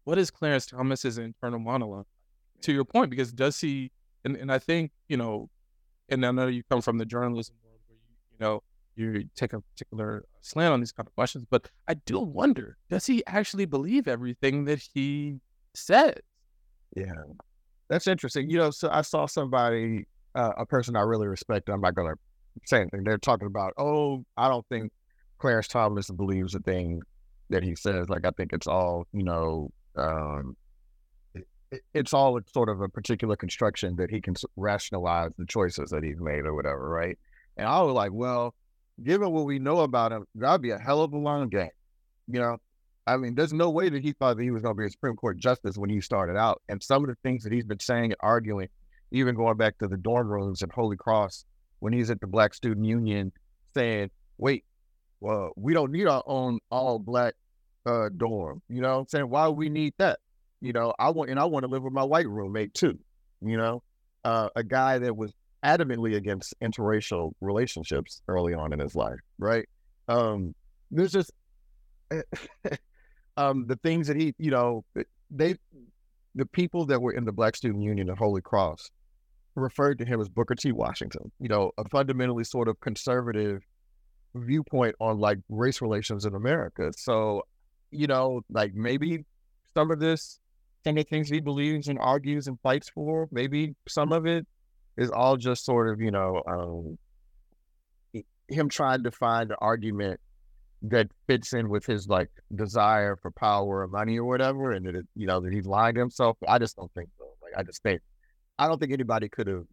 [0.05, 2.07] what is Clarence Thomas's internal monologue?
[2.62, 3.92] To your point, because does he?
[4.24, 5.48] And, and I think you know,
[6.09, 8.62] and I know you come from the journalism world where you you know
[8.98, 13.06] you take a particular slant on these kind of questions, but I do wonder: does
[13.06, 15.37] he actually believe everything that he
[15.74, 16.14] says?
[16.96, 17.12] Yeah,
[17.88, 18.50] that's interesting.
[18.50, 21.68] You know, so I saw somebody, uh, a person I really respect.
[21.68, 22.18] I'm not going to
[22.64, 23.04] say anything.
[23.04, 24.92] They're talking about, oh, I don't think
[25.38, 27.02] Clarence Thomas believes the thing
[27.50, 28.08] that he says.
[28.08, 29.70] Like I think it's all you know.
[29.96, 30.56] Um,
[31.34, 36.02] it, it's all sort of a particular construction that he can rationalize the choices that
[36.02, 37.18] he's made or whatever, right?
[37.56, 38.54] And I was like, well,
[39.02, 41.70] given what we know about him, that'd be a hell of a long game.
[42.26, 42.58] You know,
[43.06, 44.90] I mean, there's no way that he thought that he was going to be a
[44.90, 46.61] Supreme Court justice when he started out.
[46.68, 48.68] And some of the things that he's been saying and arguing,
[49.11, 51.44] even going back to the dorm rooms at Holy Cross
[51.80, 53.32] when he's at the Black Student Union
[53.74, 54.64] saying, wait,
[55.20, 57.34] well, we don't need our own all black
[57.87, 58.62] uh, dorm.
[58.68, 59.28] You know I'm saying?
[59.28, 60.18] Why we need that?
[60.61, 62.98] You know, I want and I want to live with my white roommate too.
[63.40, 63.82] You know,
[64.24, 65.32] uh, a guy that was
[65.64, 69.68] adamantly against interracial relationships early on in his life, right?
[70.08, 70.54] Um,
[70.90, 71.32] there's just
[73.36, 74.84] um, the things that he, you know,
[75.30, 75.56] they,
[76.34, 78.90] the people that were in the Black Student Union at Holy Cross
[79.54, 80.72] referred to him as Booker T.
[80.72, 83.62] Washington, you know, a fundamentally sort of conservative
[84.34, 86.92] viewpoint on like race relations in America.
[86.96, 87.42] So,
[87.90, 89.24] you know, like maybe
[89.74, 90.38] some of this,
[90.84, 94.46] some of the things he believes and argues and fights for, maybe some of it
[94.98, 96.98] is all just sort of, you know, um,
[98.48, 100.20] him trying to find an argument
[100.82, 105.06] that fits in with his like desire for power or money or whatever, and that
[105.14, 106.37] you know that he's lying to himself.
[106.46, 107.24] I just don't think so.
[107.42, 108.00] Like I just think
[108.58, 109.64] I don't think anybody could have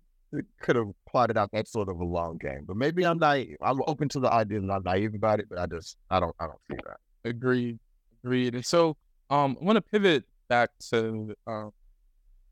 [0.62, 2.64] could have plotted out that sort of a long game.
[2.66, 3.58] But maybe I'm naive.
[3.62, 6.36] I'm open to the idea that I'm naive about it, but I just I don't
[6.40, 7.30] I don't see that.
[7.30, 7.80] Agreed.
[8.24, 8.56] Agreed.
[8.56, 8.98] And so
[9.30, 11.70] um I want to pivot back to uh,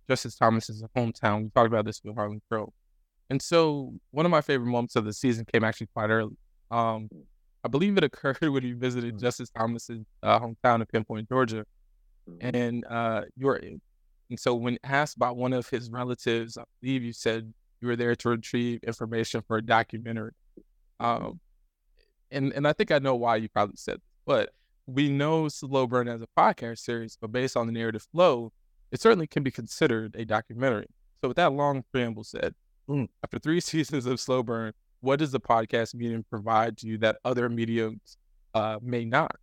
[0.10, 1.44] Justice Thomas's hometown.
[1.44, 2.74] We talked about this with Harlan Crow.
[3.30, 6.38] And so one of my favorite moments of the season came actually quite early.
[6.72, 7.10] Um
[7.64, 11.66] I believe it occurred when he visited Justice Thomas's uh, hometown in Pinpoint, Georgia.
[12.30, 12.56] Mm-hmm.
[12.56, 13.56] And uh, you're
[14.30, 17.96] and so when asked by one of his relatives, I believe you said you were
[17.96, 20.32] there to retrieve information for a documentary.
[21.00, 21.40] Um,
[22.32, 24.50] and and I think I know why you probably said, this, but
[24.86, 28.52] we know Slow Burn as a podcast series, but based on the narrative flow,
[28.94, 30.88] it certainly can be considered a documentary.
[31.22, 32.54] So with that long preamble said,
[32.88, 33.10] mm.
[33.24, 37.18] after three seasons of Slow Burn, what does the podcast medium provide to you that
[37.26, 38.18] other mediums
[38.54, 39.36] uh, may not?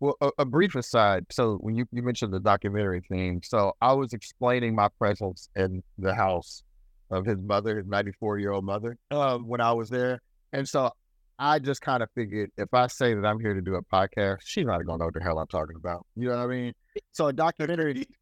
[0.00, 1.26] Well, a, a, brief aside.
[1.28, 5.82] So when you, you mentioned the documentary theme, so I was explaining my presence in
[5.98, 6.62] the house
[7.10, 10.22] of his mother, his 94 year old mother, uh, when I was there.
[10.52, 10.92] And so
[11.40, 14.38] I just kind of figured if I say that I'm here to do a podcast,
[14.44, 16.06] she's not going to know what the hell I'm talking about.
[16.16, 16.72] You know what I mean?
[17.12, 18.06] So a documentary,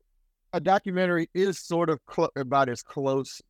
[0.56, 3.42] a documentary is sort of cl- about as close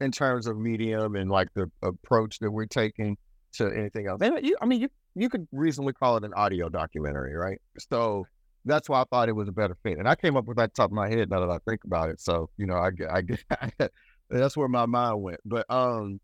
[0.00, 3.16] in terms of medium and like the approach that we're taking
[3.52, 4.20] to anything else.
[4.20, 7.60] And you, I mean, you you could reasonably call it an audio documentary, right?
[7.78, 8.26] So
[8.64, 9.98] that's why I thought it was a better fit.
[9.98, 12.10] And I came up with that top of my head now that I think about
[12.10, 12.20] it.
[12.20, 13.92] So you know, I get, I get,
[14.30, 15.40] that's where my mind went.
[15.44, 16.20] But um,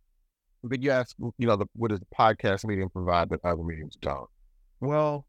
[0.64, 3.96] but you asked, you know, the, what does the podcast medium provide that other mediums
[4.00, 4.28] don't?
[4.80, 5.24] Well,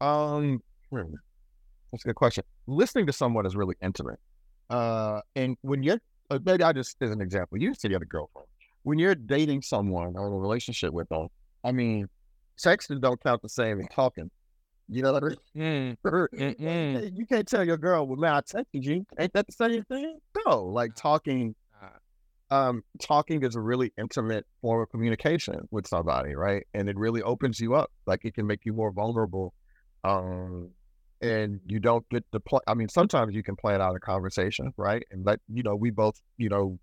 [0.00, 2.44] um, that's a good question.
[2.66, 4.18] Listening to someone is really intimate.
[4.70, 8.02] Uh, and when you're, uh, maybe I just as an example, you said you have
[8.02, 8.46] a girlfriend.
[8.82, 11.28] When you're dating someone or in a relationship with them,
[11.64, 12.08] I mean,
[12.58, 14.30] texting don't count the same as talking.
[14.88, 15.96] You know what I mean?
[16.02, 17.12] Mm.
[17.16, 19.04] you can't tell your girl, well, man, I texted you.
[19.18, 20.18] Ain't that the same thing?
[20.46, 21.54] No, like talking
[22.50, 26.66] um, talking is a really intimate form of communication with somebody, right?
[26.74, 27.90] And it really opens you up.
[28.06, 29.54] Like it can make you more vulnerable.
[30.02, 30.70] Um,
[31.22, 32.60] and you don't get to play.
[32.66, 35.02] I mean, sometimes you can plan out a conversation, right?
[35.10, 36.78] And let you know, we both, you know,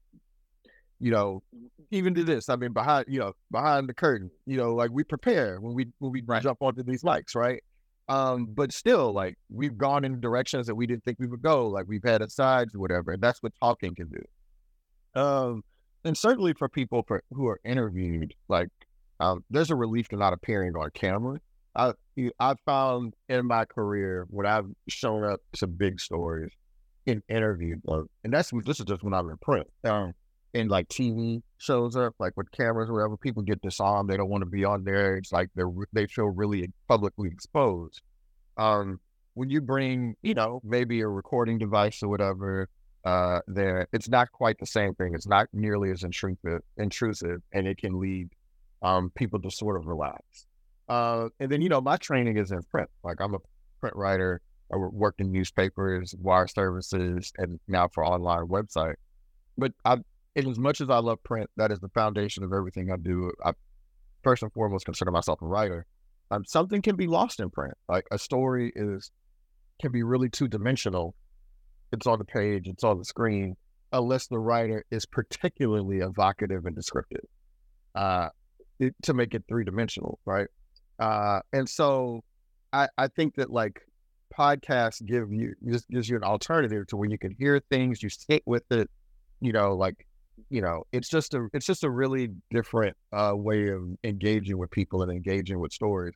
[0.99, 1.43] you know,
[1.91, 2.49] even to this.
[2.49, 5.87] I mean, behind, you know, behind the curtain, you know, like we prepare when we
[5.99, 6.41] when we right.
[6.41, 7.61] jump onto these mics, right?
[8.09, 11.67] Um, but still, like we've gone in directions that we didn't think we would go.
[11.67, 13.11] Like we've had asides or whatever.
[13.11, 15.21] And that's what talking can do.
[15.21, 15.63] Um,
[16.03, 18.69] and certainly for people for, who are interviewed, like
[19.19, 21.39] um, there's a relief to not appearing on camera.
[21.77, 21.93] I
[22.39, 26.51] I found in my career when I've shown up to big stories
[27.05, 29.67] in interview, and that's this is just when I'm in print.
[29.83, 30.13] Um,
[30.53, 34.09] and like TV shows up, like with cameras or whatever, people get disarmed.
[34.09, 35.17] They don't want to be on there.
[35.17, 38.01] It's like they're they feel really publicly exposed.
[38.57, 38.99] Um,
[39.35, 42.69] when you bring, you know, maybe a recording device or whatever,
[43.05, 45.13] uh, there, it's not quite the same thing.
[45.13, 48.29] It's not nearly as intrusive, intrusive, and it can lead
[48.81, 50.46] um, people to sort of relax.
[50.89, 52.89] Uh, and then, you know, my training is in print.
[53.03, 53.39] Like I'm a
[53.79, 54.41] print writer.
[54.71, 58.95] I worked in newspapers, wire services, and now for online website.
[59.57, 59.97] But I,
[60.35, 63.31] as much as I love print, that is the foundation of everything I do.
[63.43, 63.53] I
[64.23, 65.85] first and foremost consider myself a writer.
[66.31, 67.75] Um, something can be lost in print.
[67.87, 69.11] Like a story is
[69.81, 71.15] can be really two dimensional
[71.91, 73.55] it's on the page, it's on the screen,
[73.91, 77.25] unless the writer is particularly evocative and descriptive
[77.95, 78.29] uh,
[78.79, 80.47] it, to make it three dimensional, right?
[80.99, 82.23] Uh, and so
[82.73, 83.81] I, I think that like
[84.37, 88.09] podcasts give you just gives you an alternative to where you can hear things, you
[88.09, 88.89] sit with it,
[89.41, 90.05] you know, like
[90.49, 94.71] you know, it's just a it's just a really different uh, way of engaging with
[94.71, 96.13] people and engaging with stories.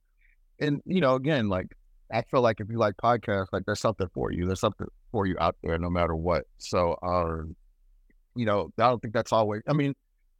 [0.59, 1.75] And you know, again, like
[2.13, 4.45] I feel like if you like podcasts, like there's something for you.
[4.45, 6.45] There's something for you out there, no matter what.
[6.57, 7.55] So, um,
[8.35, 9.61] you know, I don't think that's always.
[9.67, 9.95] I mean,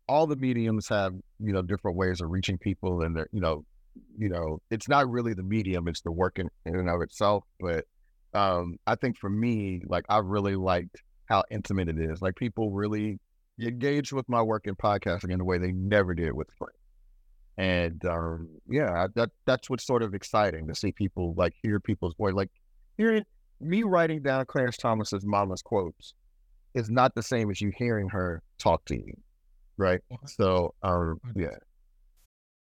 [0.08, 3.66] all the mediums have you know different ways of reaching people, and they're you know,
[4.18, 7.44] you know, it's not really the medium; it's the work in, in and of itself.
[7.60, 7.86] But
[8.34, 12.22] um, I think for me, like I really liked how intimate it is.
[12.22, 13.20] Like people really
[13.60, 16.76] engage with my work in podcasting in a way they never did with print.
[17.58, 22.16] And um, yeah, that that's what's sort of exciting to see people like hear people's
[22.16, 22.34] voice.
[22.34, 22.50] Like
[22.98, 23.24] hearing
[23.60, 26.14] me writing down Clarence Thomas's mama's quotes
[26.74, 29.14] is not the same as you hearing her talk to you,
[29.78, 30.02] right?
[30.26, 31.58] So, um, yeah.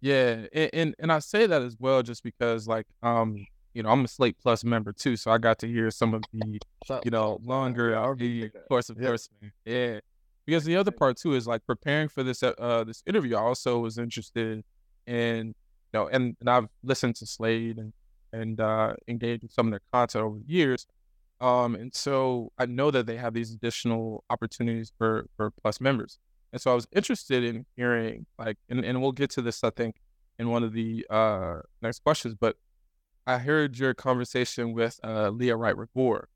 [0.00, 3.36] Yeah, and, and, and I say that as well just because like um
[3.74, 6.22] you know I'm a Slate Plus member too, so I got to hear some of
[6.32, 6.58] the
[7.04, 9.28] you know longer the course of course
[9.64, 10.00] yeah
[10.46, 13.36] because the other part too is like preparing for this uh this interview.
[13.36, 14.64] I also was interested
[15.06, 15.54] in
[15.92, 17.92] you know, and, and I've listened to Slate and
[18.32, 20.86] and uh, engaged with some of their content over the years.
[21.40, 26.18] Um, and so I know that they have these additional opportunities for for Plus members.
[26.52, 29.70] And so I was interested in hearing like, and, and we'll get to this, I
[29.70, 29.96] think,
[30.38, 32.56] in one of the uh, next questions, but
[33.28, 36.28] I heard your conversation with uh, Leah Wright Rigueur,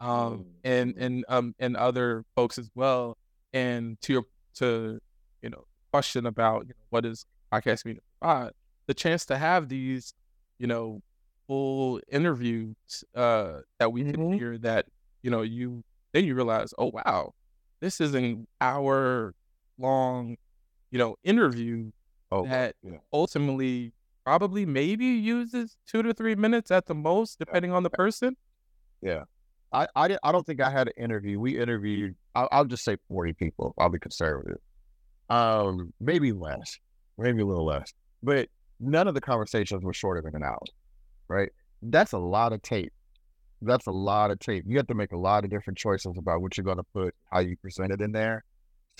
[0.00, 3.16] um, and and um, and other folks as well.
[3.52, 4.98] And to your to
[5.42, 8.52] you know question about you know, what is podcast media provide,
[8.88, 10.12] the chance to have these
[10.58, 11.00] you know
[11.46, 12.74] full interviews
[13.14, 14.86] uh, that we can hear that
[15.22, 17.32] you know you then you realize oh wow
[17.80, 19.34] this is an hour
[19.80, 20.36] long
[20.90, 21.90] you know interview
[22.32, 22.98] Oh, that yeah.
[23.12, 23.92] ultimately
[24.24, 28.36] probably maybe uses two to three minutes at the most depending on the person
[29.02, 29.24] Yeah.
[29.72, 31.38] I, I, di- I don't think I had an interview.
[31.38, 33.72] We interviewed, I'll, I'll just say 40 people.
[33.78, 34.58] I'll be conservative.
[35.28, 36.78] Um, maybe less,
[37.18, 37.92] maybe a little less.
[38.22, 38.48] But
[38.80, 40.58] none of the conversations were shorter than an hour,
[41.28, 41.50] right?
[41.82, 42.92] That's a lot of tape.
[43.62, 44.64] That's a lot of tape.
[44.66, 47.14] You have to make a lot of different choices about what you're going to put,
[47.30, 48.44] how you present it in there.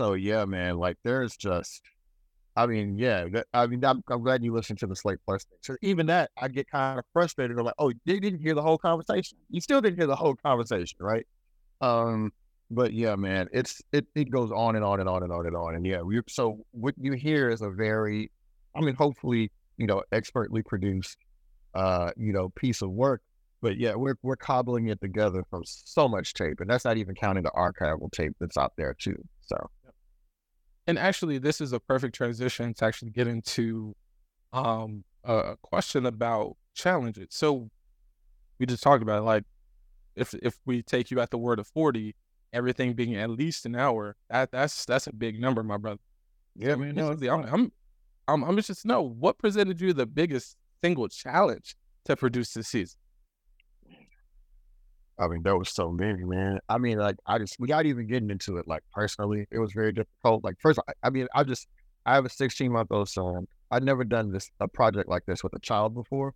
[0.00, 1.82] So, yeah, man, like there's just,
[2.56, 5.58] I mean, yeah, I mean, I'm, I'm glad you listened to the Slate Plus thing.
[5.60, 7.58] So even that, I get kind of frustrated.
[7.58, 9.36] I'm like, oh, you didn't hear the whole conversation.
[9.50, 11.26] You still didn't hear the whole conversation, right?
[11.82, 12.32] Um,
[12.70, 15.54] but yeah, man, it's it it goes on and on and on and on and
[15.54, 15.74] on.
[15.74, 18.30] And yeah, we so what you hear is a very,
[18.74, 21.18] I mean, hopefully, you know, expertly produced,
[21.74, 23.20] uh, you know, piece of work.
[23.60, 27.14] But yeah, we're we're cobbling it together from so much tape, and that's not even
[27.14, 29.22] counting the archival tape that's out there too.
[29.42, 29.68] So
[30.90, 33.94] and actually this is a perfect transition to actually get into
[34.52, 37.28] um a question about challenges.
[37.30, 37.70] So
[38.58, 39.44] we just talked about it, like
[40.16, 42.16] if if we take you at the word of 40
[42.52, 46.00] everything being at least an hour that that's that's a big number my brother.
[46.56, 47.72] Yeah, I mean, honestly, I'm, I'm
[48.26, 51.76] I'm I'm just to know what presented you the biggest single challenge
[52.06, 52.98] to produce this season
[55.20, 56.58] I mean, there was so many, man.
[56.68, 59.92] I mean, like, I just, without even getting into it, like, personally, it was very
[59.92, 60.42] difficult.
[60.42, 61.68] Like, first, I, I mean, I just,
[62.06, 63.46] I have a 16 month old son.
[63.70, 66.32] I'd never done this, a project like this with a child before.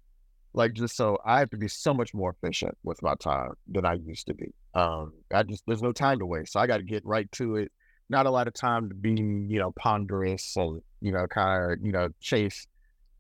[0.53, 3.87] Like, just so I have to be so much more efficient with my time than
[3.87, 4.53] I used to be.
[4.75, 6.53] Um, I just, there's no time to waste.
[6.53, 7.73] So I got to get right to it.
[8.11, 11.79] Not a lot of time to be, you know, ponderous or, you know, kind of,
[11.83, 12.67] you know, chase,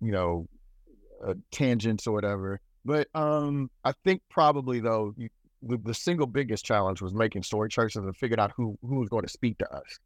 [0.03, 0.46] you know,
[1.27, 2.61] uh, tangents or whatever.
[2.85, 5.29] But um, I think probably though, you,
[5.66, 9.09] the, the single biggest challenge was making story choices and figuring out who who was
[9.09, 9.98] going to speak to us.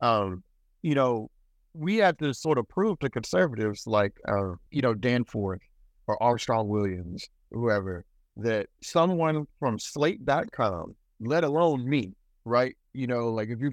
[0.00, 0.42] Um,
[0.82, 1.30] you know,
[1.74, 5.60] we had to sort of prove to conservatives like uh, you know, Danforth
[6.06, 8.04] or Armstrong Williams, whoever,
[8.36, 12.12] that someone from slate.com, let alone me,
[12.44, 12.76] right?
[12.92, 13.72] You know, like if you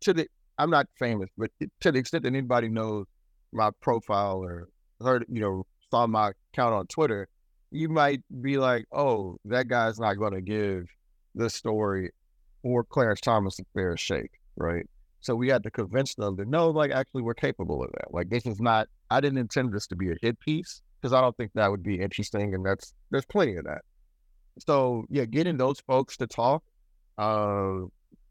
[0.00, 0.26] to the
[0.58, 3.06] I'm not famous, but to the extent that anybody knows
[3.52, 4.68] my profile or
[5.00, 7.28] heard, you know, saw my account on Twitter,
[7.70, 10.86] you might be like, oh, that guy's not going to give
[11.34, 12.10] this story
[12.62, 14.86] or Clarence Thomas a fair shake, right?
[15.20, 18.12] So we had to convince them that no, like actually we're capable of that.
[18.12, 18.88] Like this is not.
[19.10, 21.82] I didn't intend this to be a hit piece because I don't think that would
[21.82, 23.82] be interesting, and that's there's plenty of that.
[24.58, 26.62] So yeah, getting those folks to talk,
[27.18, 27.80] uh,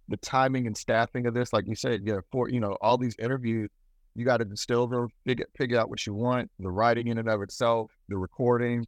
[0.08, 3.16] the timing and staffing of this, like you said, yeah, for you know all these
[3.20, 3.70] interviews,
[4.16, 7.30] you got to distill them, figure figure out what you want, the writing in and
[7.30, 8.86] of itself, the recording,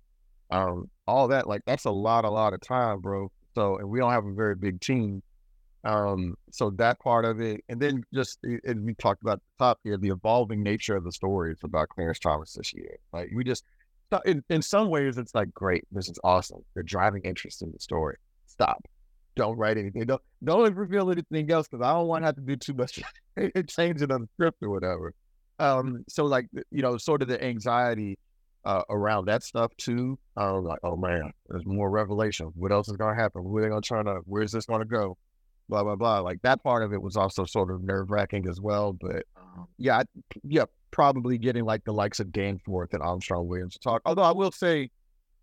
[0.52, 1.48] um, all that.
[1.48, 3.32] Like that's a lot, a lot of time, bro.
[3.56, 5.22] So and we don't have a very big team.
[5.84, 9.80] Um, so that part of it, and then just and we talked about the top
[9.84, 12.98] here, the evolving nature of the stories about Clarence Thomas this year.
[13.12, 13.64] Like we just
[14.26, 16.64] in, in some ways it's like great, this is awesome.
[16.74, 18.18] They're driving interest in the story.
[18.46, 18.86] Stop.
[19.36, 20.06] Don't write anything.
[20.06, 23.00] Don't don't reveal anything else because I don't want to have to do too much
[23.68, 25.14] changing on the script or whatever.
[25.58, 28.18] Um, so like you know, sort of the anxiety
[28.66, 30.18] uh, around that stuff too.
[30.38, 32.52] Um, like, oh man, there's more revelation.
[32.56, 33.44] What else is gonna happen?
[33.44, 34.24] Where they gonna turn up?
[34.26, 35.18] Where's this gonna go?
[35.70, 36.20] Blah blah blah.
[36.20, 38.94] Like that part of it was also sort of nerve wracking as well.
[38.94, 40.04] But um, yeah, I,
[40.44, 44.02] yeah, probably getting like the likes of Danforth and Armstrong Williams to talk.
[44.06, 44.90] Although I will say,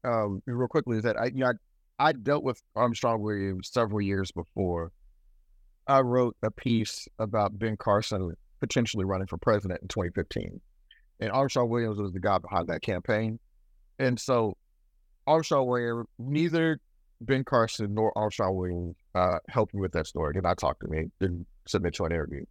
[0.05, 1.53] um, real quickly, is that I you know
[1.99, 4.93] I, I dealt with Armstrong Williams several years before.
[5.87, 10.61] I wrote a piece about Ben Carson potentially running for president in 2015.
[11.21, 13.39] And Armstrong Williams was the guy behind that campaign.
[13.99, 14.57] And so
[15.27, 16.79] Armstrong Williams, neither
[17.21, 20.33] Ben Carson nor Armstrong Williams uh, helped me with that story.
[20.33, 22.45] Did not talk to me, didn't submit to an interview.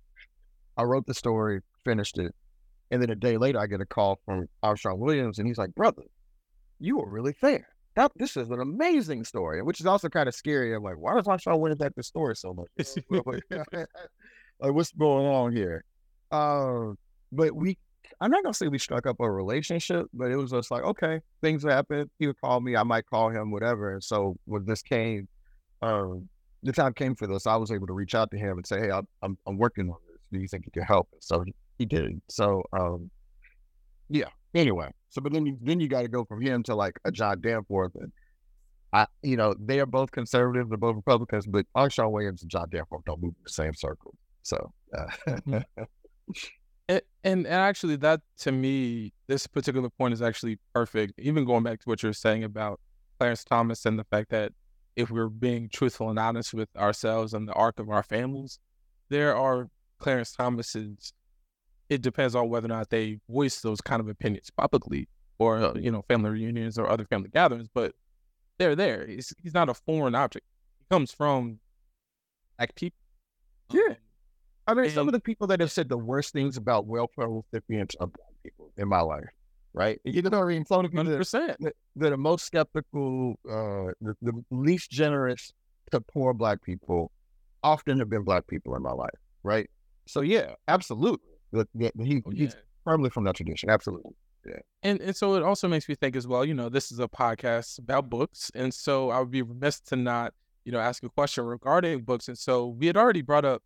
[0.77, 2.35] I wrote the story, finished it.
[2.91, 5.73] And then a day later, I get a call from Armstrong Williams, and he's like,
[5.75, 6.03] Brother,
[6.79, 7.67] you were really fair.
[7.95, 10.75] That, this is an amazing story, which is also kind of scary.
[10.75, 12.67] I'm like, why does Armstrong Williams like the story so much?
[13.09, 15.83] like, what's going on here?
[16.31, 16.91] Uh,
[17.31, 17.77] but we
[18.21, 21.19] I'm not gonna say we struck up a relationship, but it was just like, okay,
[21.41, 22.09] things happen.
[22.19, 23.93] He would call me, I might call him, whatever.
[23.93, 25.27] And so when this came,
[25.81, 26.27] um,
[26.63, 28.79] the time came for this, I was able to reach out to him and say,
[28.79, 30.19] hey, I'm I'm, I'm working on this.
[30.31, 31.07] do you think you can help?
[31.19, 32.21] So he, he did.
[32.29, 33.09] So um,
[34.09, 34.29] yeah.
[34.53, 37.11] Anyway, so but then you, then you got to go from him to like a
[37.11, 38.11] John Danforth, and
[38.93, 42.67] I, you know, they are both conservative, they're both Republicans, but Armstrong Williams and John
[42.71, 44.15] Danforth don't move in the same circle.
[44.43, 44.71] So.
[44.97, 45.63] Uh, mm.
[46.89, 51.13] and, and actually, that to me, this particular point is actually perfect.
[51.17, 52.79] Even going back to what you're saying about
[53.19, 54.53] Clarence Thomas and the fact that
[54.95, 58.59] if we're being truthful and honest with ourselves and the arc of our families,
[59.09, 59.69] there are
[59.99, 61.13] Clarence Thomases.
[61.89, 65.07] It depends on whether or not they voice those kind of opinions publicly
[65.39, 67.93] or, uh, you know, family reunions or other family gatherings, but
[68.57, 69.05] they're there.
[69.05, 70.45] He's, he's not a foreign object.
[70.79, 71.59] He comes from
[72.57, 72.97] black people.
[73.71, 73.95] Yeah.
[74.67, 77.27] I mean, and, some of the people that have said the worst things about welfare
[77.29, 79.29] recipients are black people in my life
[79.77, 79.99] right?
[80.03, 80.65] You know what I mean?
[80.65, 85.53] Some of the people that, that are most skeptical, uh, the, the, least generous
[85.91, 87.11] to poor black people,
[87.63, 89.09] often have been black people in my life,
[89.43, 89.69] right?
[90.07, 91.29] So yeah, absolutely.
[91.51, 92.45] The, the, he, oh, yeah.
[92.45, 94.13] He's firmly from that tradition, absolutely.
[94.45, 94.59] Yeah.
[94.83, 96.45] And and so it also makes me think as well.
[96.45, 99.95] You know, this is a podcast about books, and so I would be remiss to
[99.97, 102.29] not, you know, ask a question regarding books.
[102.29, 103.61] And so we had already brought up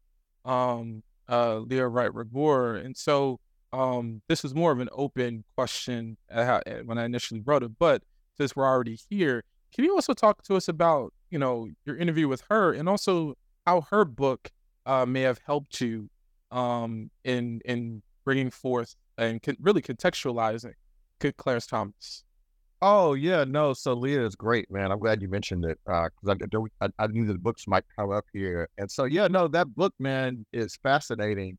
[0.45, 3.39] um uh Leah Wright Rigueur, and so
[3.73, 7.71] um, this was more of an open question when I initially wrote it.
[7.79, 8.03] But
[8.37, 12.27] since we're already here, can you also talk to us about you know your interview
[12.27, 13.35] with her and also
[13.65, 14.51] how her book
[14.85, 16.09] uh, may have helped you
[16.51, 20.73] um, in in bringing forth and con- really contextualizing
[21.37, 22.23] Clarence Thomas?
[22.81, 23.73] Oh yeah, no.
[23.73, 24.91] So Leah is great, man.
[24.91, 28.11] I'm glad you mentioned it because uh, I, I, I knew the books might come
[28.11, 31.57] up here, and so yeah, no, that book, man, is fascinating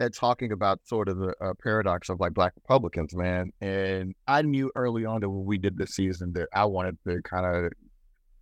[0.00, 3.52] at talking about sort of the uh, paradox of like black Republicans, man.
[3.60, 7.22] And I knew early on that when we did this season that I wanted to
[7.22, 7.72] kind of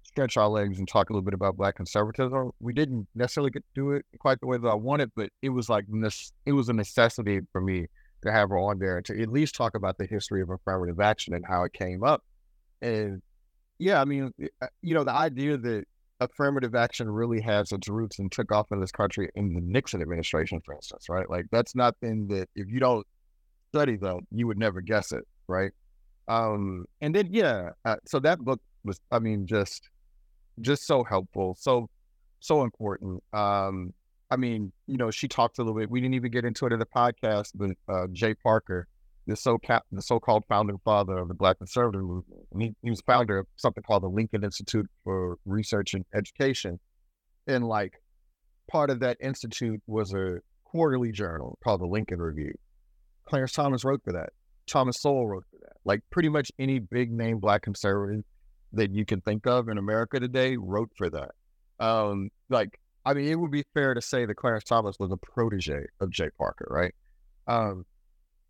[0.02, 2.52] stretch our legs and talk a little bit about black conservatism.
[2.60, 5.50] We didn't necessarily get to do it quite the way that I wanted, but it
[5.50, 7.86] was like this, it was a necessity for me
[8.22, 11.34] to have her on there to at least talk about the history of affirmative action
[11.34, 12.22] and how it came up.
[12.80, 13.22] And
[13.78, 15.84] yeah, I mean, uh, you know, the idea that
[16.20, 20.00] affirmative action really has its roots and took off in this country in the Nixon
[20.00, 21.28] administration, for instance, right?
[21.28, 23.06] Like that's not nothing that if you don't
[23.72, 25.72] study them, you would never guess it, right?
[26.28, 29.88] Um, and then yeah, uh, so that book was, I mean, just
[30.60, 31.88] just so helpful, so
[32.40, 33.22] so important.
[33.32, 33.92] Um,
[34.32, 35.90] I mean, you know, she talked a little bit.
[35.90, 38.88] We didn't even get into it in the podcast, but uh, Jay Parker
[39.26, 39.58] the so
[39.92, 42.42] the so-called founding father of the Black conservative movement.
[42.58, 46.80] He, he was founder of something called the Lincoln Institute for Research and Education.
[47.46, 47.94] And like
[48.70, 52.54] part of that institute was a quarterly journal called the Lincoln Review.
[53.26, 54.30] Clarence Thomas wrote for that.
[54.66, 55.76] Thomas Sowell wrote for that.
[55.84, 58.24] Like pretty much any big name Black conservative
[58.72, 61.30] that you can think of in America today wrote for that.
[61.78, 65.16] Um, like, I mean, it would be fair to say that Clarence Thomas was a
[65.16, 66.94] protege of Jay Parker, right?
[67.46, 67.84] Um,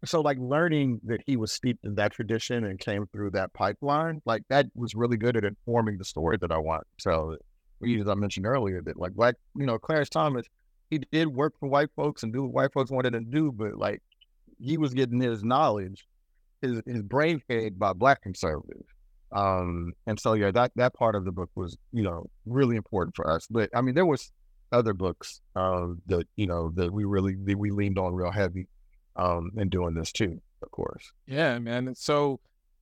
[0.05, 4.21] so like learning that he was steeped in that tradition and came through that pipeline,
[4.25, 6.87] like that was really good at informing the story that I want.
[6.99, 7.37] So
[7.83, 10.47] as I mentioned earlier, that like black, you know, Clarence Thomas,
[10.91, 13.77] he did work for white folks and do what white folks wanted to do, but
[13.77, 14.03] like
[14.59, 16.07] he was getting his knowledge,
[16.61, 18.87] his his brain fed by black conservatives.
[19.33, 23.17] Um, and so yeah, that that part of the book was, you know, really important
[23.17, 23.47] for us.
[23.49, 24.31] But I mean, there was
[24.73, 28.66] other books uh, that you know that we really that we leaned on real heavy
[29.16, 31.12] um, in doing this too, of course.
[31.27, 31.95] Yeah, man.
[31.95, 32.41] So,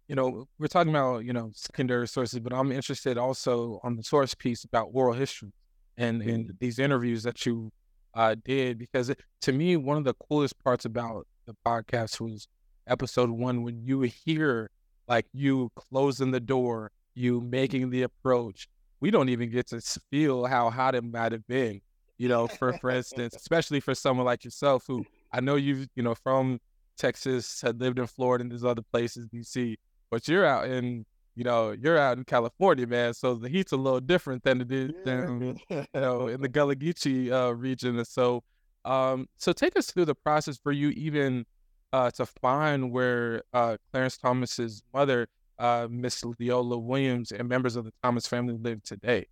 [0.09, 4.03] you know, we're talking about, you know, secondary sources, but I'm interested also on the
[4.03, 5.53] source piece about oral history
[5.97, 6.57] and, and mm-hmm.
[6.61, 7.70] these interviews that you
[8.14, 12.49] uh, did, because it, to me, one of the coolest parts about the podcast was
[12.86, 14.70] episode one when you hear
[15.09, 18.68] like you closing the door, you making the approach.
[19.01, 19.80] We don't even get to
[20.11, 21.80] feel how hot it might have been,
[22.18, 26.03] you know, for for instance, especially for someone like yourself who I know you've, you
[26.03, 26.61] know, from
[26.96, 29.76] Texas, had lived in Florida and there's other places, DC,
[30.11, 33.14] but you're out in, you know, you're out in California, man.
[33.14, 36.76] So the heat's a little different than it is, than, you know, in the Gullah
[36.76, 37.96] Geechee uh, region.
[37.96, 38.42] And so,
[38.84, 41.46] um, so take us through the process for you even
[41.92, 45.28] uh, to find where uh, Clarence Thomas's mother,
[45.61, 49.26] uh, Miss Leola Williams, and members of the Thomas family live today.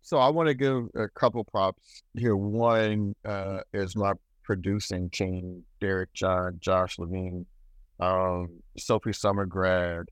[0.00, 2.36] So I want to give a couple props here.
[2.36, 4.12] One uh, is my
[4.44, 7.46] producing team, Derek John, Josh Levine,
[8.00, 10.04] um, Sophie Summergrad,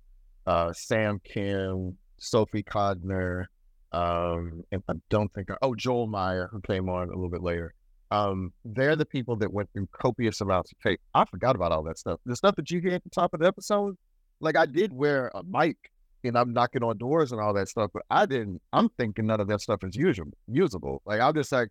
[0.46, 3.46] uh, Sam Kim, Sophie Codner,
[3.92, 7.74] um, and I don't think, oh, Joel Meyer, who came on a little bit later.
[8.12, 11.00] Um, they're the people that went through copious amounts of tape.
[11.14, 12.20] I forgot about all that stuff.
[12.26, 13.96] The stuff that you hear at the top of the episode,
[14.41, 15.76] like I did wear a mic
[16.24, 19.41] and I'm knocking on doors and all that stuff, but I didn't, I'm thinking none
[19.41, 21.03] of that stuff is usable, usable.
[21.05, 21.68] Like I'm just like,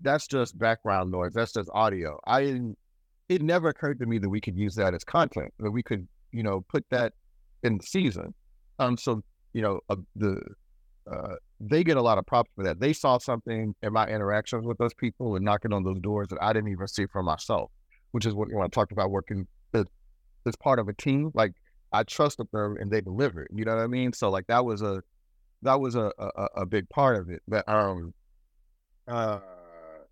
[0.00, 1.32] that's just background noise.
[1.34, 2.18] That's just audio.
[2.26, 2.76] I didn't.
[3.28, 5.54] It never occurred to me that we could use that as content.
[5.60, 7.12] That we could, you know, put that
[7.62, 8.34] in the season.
[8.80, 8.96] Um.
[8.98, 10.40] So you know, uh, the
[11.08, 12.80] uh, they get a lot of props for that.
[12.80, 16.42] They saw something in my interactions with those people and knocking on those doors that
[16.42, 17.70] I didn't even see for myself,
[18.10, 19.46] which is what when I talked about working
[20.46, 21.30] as part of a team.
[21.34, 21.52] Like
[21.92, 23.48] I trusted them and they delivered.
[23.54, 24.12] You know what I mean?
[24.12, 25.02] So like that was a
[25.62, 27.42] that was a a, a big part of it.
[27.46, 28.14] But um,
[29.08, 29.38] uh,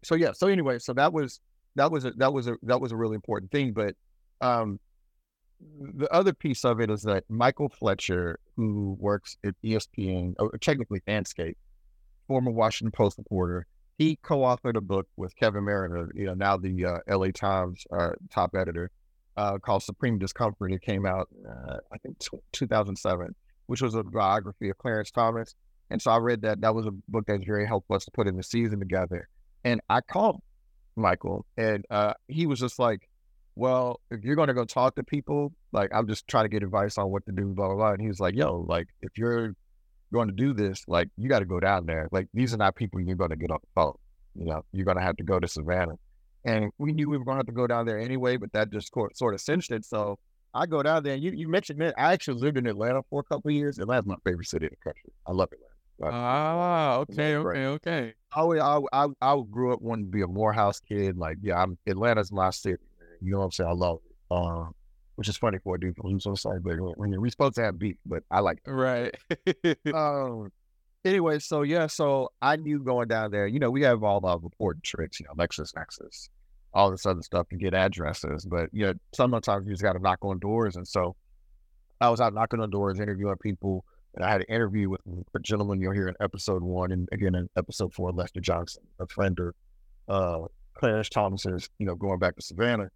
[0.03, 0.33] so yeah.
[0.33, 1.41] So anyway, so that was
[1.76, 3.72] that was a that was a that was a really important thing.
[3.72, 3.95] But
[4.41, 4.78] um,
[5.81, 11.01] the other piece of it is that Michael Fletcher, who works at ESPN, or technically
[11.07, 11.57] Andscape,
[12.26, 13.66] former Washington Post reporter,
[13.99, 18.12] he co-authored a book with Kevin Merida, you know, now the uh, LA Times uh,
[18.31, 18.91] top editor,
[19.41, 20.70] uh, called Supreme Discomfort.
[20.72, 23.34] It came out, uh, I think, t- 2007,
[23.66, 25.55] which was a biography of Clarence Thomas.
[25.88, 26.61] And so I read that.
[26.61, 29.28] That was a book that's very helpful us to put in the season together.
[29.64, 30.41] And I called
[30.95, 33.09] Michael, and uh, he was just like,
[33.57, 36.62] well, if you're going to go talk to people, like I'm just trying to get
[36.62, 37.93] advice on what to do, blah, blah, blah.
[37.93, 39.55] And he was like, yo, like if you're
[40.12, 42.09] going to do this, like you got to go down there.
[42.12, 43.95] Like these are not people you're going to get off the phone.
[44.34, 45.97] You know, you're going to have to go to Savannah.
[46.45, 48.70] And we knew we were going to have to go down there anyway, but that
[48.70, 49.84] just sort of cinched it.
[49.84, 50.18] So
[50.55, 51.16] I go down there.
[51.16, 51.95] You, you mentioned it.
[51.97, 53.78] I actually lived in Atlanta for a couple of years.
[53.78, 55.12] Atlanta's my favorite city in the country.
[55.26, 56.16] I love Atlanta.
[56.16, 58.14] Ah, okay, okay, okay.
[58.32, 61.18] I, I, I, I grew up wanting to be a Morehouse kid.
[61.18, 62.82] Like, yeah, I'm Atlanta's my city.
[63.20, 63.70] You know what I'm saying?
[63.70, 64.34] I love it.
[64.34, 64.74] Um,
[65.16, 67.78] which is funny for a dude from Houston side, but when you're supposed to have
[67.78, 68.70] beef, but I like it.
[68.70, 69.14] Right.
[69.95, 70.51] um.
[71.05, 73.46] Anyway, so yeah, so I knew going down there.
[73.46, 75.20] You know, we have all the reporting tricks.
[75.20, 76.28] You know, LexisNexis,
[76.74, 78.44] all this other stuff to get addresses.
[78.44, 81.16] But you know, sometimes you just got to knock on doors, and so
[82.01, 83.84] I was out knocking on doors, interviewing people.
[84.14, 85.01] And I had an interview with
[85.34, 89.07] a gentleman you'll hear in episode one, and again in episode four, Lester Johnson, a
[89.07, 89.55] friend of
[90.09, 92.90] uh, Clarence Thomas's, you know, going back to Savannah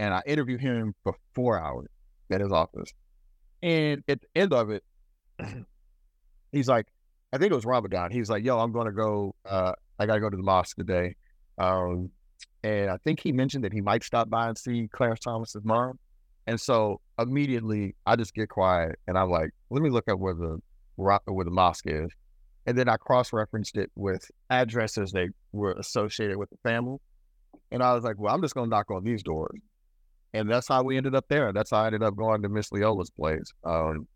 [0.00, 1.88] and I interviewed him for four hours
[2.30, 2.90] at his office.
[3.62, 4.82] And at the end of it,
[6.52, 6.86] he's like,
[7.32, 8.10] I think it was Ramadan.
[8.10, 10.76] He's like, yo, I'm going to go, uh, I got to go to the mosque
[10.76, 11.14] today.
[11.58, 12.10] Um,
[12.62, 15.98] and I think he mentioned that he might stop by and see Clarence Thomas's mom.
[16.46, 20.34] And so immediately I just get quiet and I'm like, let me look up where
[20.34, 20.58] the
[20.96, 22.10] where the mosque is.
[22.66, 26.98] And then I cross referenced it with addresses that were associated with the family.
[27.70, 29.60] And I was like, well, I'm just going to knock on these doors
[30.32, 31.52] and that's how we ended up there.
[31.52, 33.52] That's how I ended up going to Miss Leola's place.
[33.64, 34.06] Um,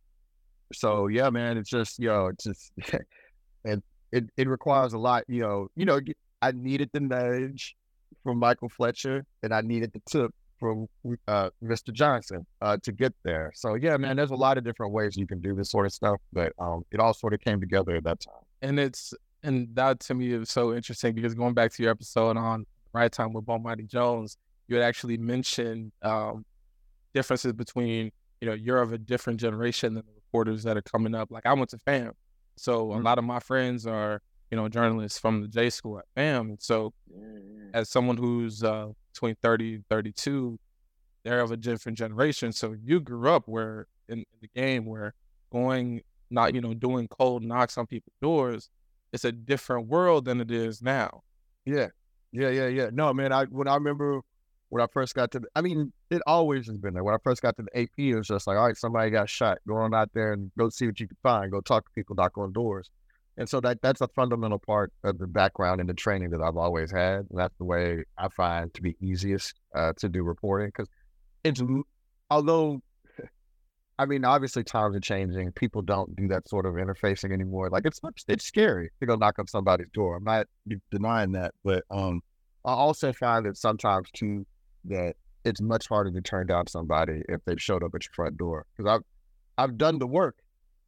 [0.74, 2.72] so yeah, man, it's just you know, it's just
[3.64, 5.24] and it it requires a lot.
[5.28, 6.00] You know, you know,
[6.42, 7.76] I needed the nudge
[8.22, 10.88] from Michael Fletcher, and I needed the tip from
[11.28, 11.92] uh, Mr.
[11.92, 13.52] Johnson uh, to get there.
[13.54, 15.92] So yeah, man, there's a lot of different ways you can do this sort of
[15.92, 18.42] stuff, but um, it all sort of came together at that time.
[18.62, 19.12] And it's
[19.42, 23.12] and that to me is so interesting because going back to your episode on right
[23.12, 26.44] time with Bomani Jones, you had actually mentioned um,
[27.12, 28.10] differences between,
[28.40, 31.30] you know, you're of a different generation than the reporters that are coming up.
[31.30, 32.12] Like I went to FAM.
[32.56, 33.00] So mm-hmm.
[33.00, 34.20] a lot of my friends are,
[34.50, 36.50] you know, journalists from the J school at FAM.
[36.50, 36.92] And so
[37.72, 40.58] as someone who's uh, between 30 and 32,
[41.24, 42.52] they're of a different generation.
[42.52, 45.14] So you grew up where in, in the game where
[45.52, 48.68] going, not, you know, doing cold knocks on people's doors,
[49.12, 51.22] it's a different world than it is now.
[51.64, 51.88] Yeah.
[52.32, 52.90] Yeah, yeah, yeah.
[52.92, 54.20] No, man, I when I remember
[54.74, 57.04] when I first got to, the, I mean, it always has been there.
[57.04, 59.30] When I first got to the AP, it was just like, all right, somebody got
[59.30, 59.58] shot.
[59.68, 61.52] Go on out there and go see what you can find.
[61.52, 62.90] Go talk to people, knock on doors.
[63.36, 66.56] And so that that's a fundamental part of the background and the training that I've
[66.56, 67.18] always had.
[67.30, 70.88] And that's the way I find to be easiest uh, to do reporting because
[71.44, 71.62] it's
[72.28, 72.80] although
[74.00, 75.52] I mean obviously times are changing.
[75.52, 77.70] People don't do that sort of interfacing anymore.
[77.70, 80.16] Like it's it's scary to go knock on somebody's door.
[80.16, 80.48] I'm not
[80.90, 82.22] denying that, but um,
[82.64, 84.44] I also find that sometimes too
[84.86, 88.36] that it's much harder to turn down somebody if they've showed up at your front
[88.36, 88.66] door.
[88.76, 89.02] Because I've
[89.56, 90.36] I've done the work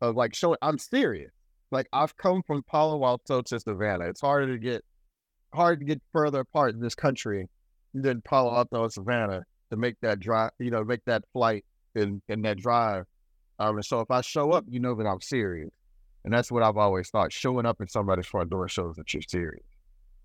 [0.01, 1.31] of like showing I'm serious.
[1.71, 4.07] Like I've come from Palo Alto to Savannah.
[4.07, 4.85] It's harder to get
[5.53, 7.49] hard to get further apart in this country
[7.95, 12.23] than Palo Alto and Savannah to make that drive, you know, make that flight and,
[12.29, 13.05] and that drive.
[13.59, 15.71] Um, and so if I show up, you know that I'm serious.
[16.25, 17.33] And that's what I've always thought.
[17.33, 19.65] Showing up at somebody's front door shows that you're serious.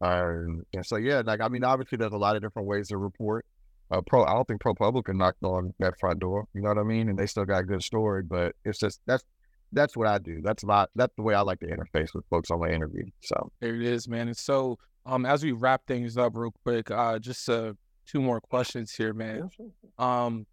[0.02, 2.98] Um, and so yeah, like I mean, obviously there's a lot of different ways to
[2.98, 3.46] report
[3.92, 4.24] uh, pro.
[4.24, 6.46] I don't think ProPublica knocked on that front door.
[6.54, 7.10] You know what I mean?
[7.10, 9.24] And they still got a good story, but it's just that's
[9.72, 10.42] that's what I do.
[10.42, 13.06] That's my that's the way I like to interface with folks on my interview.
[13.22, 14.28] So there it is, man.
[14.28, 17.74] And so um, as we wrap things up real quick, uh, just uh,
[18.06, 19.50] two more questions here, man.
[19.98, 20.46] Um,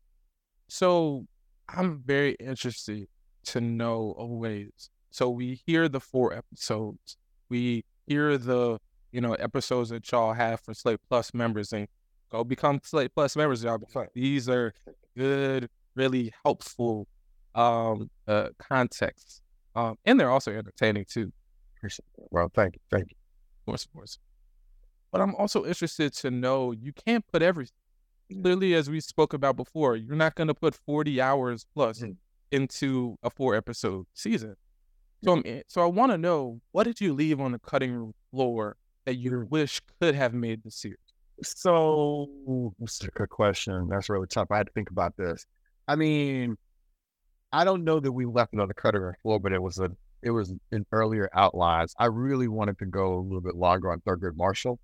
[0.68, 1.26] so
[1.68, 3.06] I'm very interested
[3.46, 4.90] to know always.
[5.10, 7.16] So we hear the four episodes.
[7.48, 8.78] We hear the
[9.12, 11.88] you know, episodes that y'all have for Slate Plus members and
[12.30, 13.78] go become Slate Plus members, y'all.
[14.14, 14.72] These are
[15.16, 17.06] good, really helpful
[17.54, 19.42] um uh contexts.
[19.74, 21.32] Um and they're also entertaining too.
[22.30, 22.80] Well, thank you.
[22.90, 23.16] Thank you.
[23.60, 24.18] Of course, of course.
[25.10, 27.72] But I'm also interested to know you can't put everything.
[28.42, 32.14] Clearly, as we spoke about before, you're not going to put 40 hours plus mm.
[32.50, 34.54] into a four episode season.
[35.24, 38.12] So, I'm, so I want to know what did you leave on the cutting room
[38.30, 38.76] floor
[39.06, 40.98] that you wish could have made the series?
[41.42, 43.88] So that's a good question.
[43.88, 44.48] That's really tough.
[44.50, 45.46] I had to think about this.
[45.86, 46.56] I mean,
[47.52, 49.90] I don't know that we left it on the cutting floor, but it was a
[50.22, 51.94] it was in earlier outlines.
[51.98, 54.80] I really wanted to go a little bit longer on Thurgood Marshall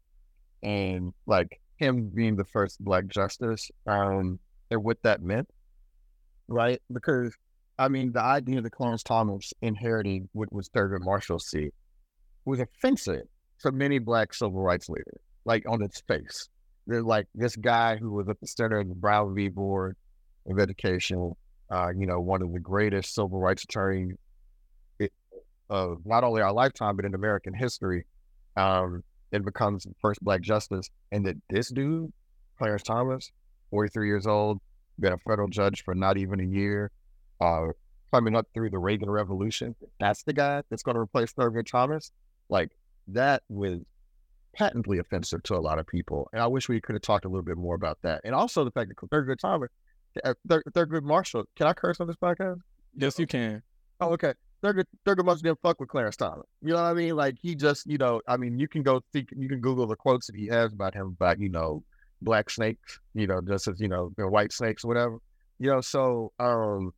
[0.63, 4.39] and like him being the first black justice, um,
[4.71, 5.49] and what that meant,
[6.49, 6.81] right?
[6.93, 7.35] Because
[7.79, 11.75] I mean, the idea that Clarence Thomas inheriting what was Thurgood Marshall's seat
[12.45, 13.27] was offensive
[13.59, 16.49] for many black civil rights leaders, like on its face.
[16.87, 19.49] They're like this guy who was at the center of the Brown v.
[19.49, 19.97] Board
[20.49, 21.33] of Education,
[21.71, 24.17] uh, you know, one of the greatest civil rights attorneys
[25.71, 28.05] of not only our lifetime, but in American history.
[28.57, 30.89] Um, it becomes the first black justice.
[31.11, 32.13] And that this dude,
[32.59, 33.31] Clarence Thomas,
[33.71, 34.61] 43 years old,
[35.01, 36.91] been a federal judge for not even a year,
[37.41, 37.67] uh,
[38.13, 39.75] coming up through the Reagan Revolution.
[39.99, 42.13] That's the guy that's going to replace Thurgood Thomas.
[42.49, 42.71] Like
[43.09, 43.81] that was
[44.55, 46.29] patently offensive to a lot of people.
[46.33, 48.21] And I wish we could have talked a little bit more about that.
[48.25, 49.71] And also the fact that Thurgood Thomas,
[50.25, 52.59] uh, Thurgood Marshall, can I curse on this podcast?
[52.97, 53.63] Yes, you can.
[54.01, 54.35] Oh, okay.
[54.63, 56.47] Thurgood, Thurgood Marshall didn't fuck with Clarence Thomas.
[56.63, 57.17] You know what I mean?
[57.17, 59.97] Like he just, you know, I mean, you can go see, you can Google the
[59.97, 61.83] quotes that he has about him about, you know,
[62.23, 65.19] black snakes, you know, just as, you know, white snakes or whatever.
[65.59, 66.93] You know, so um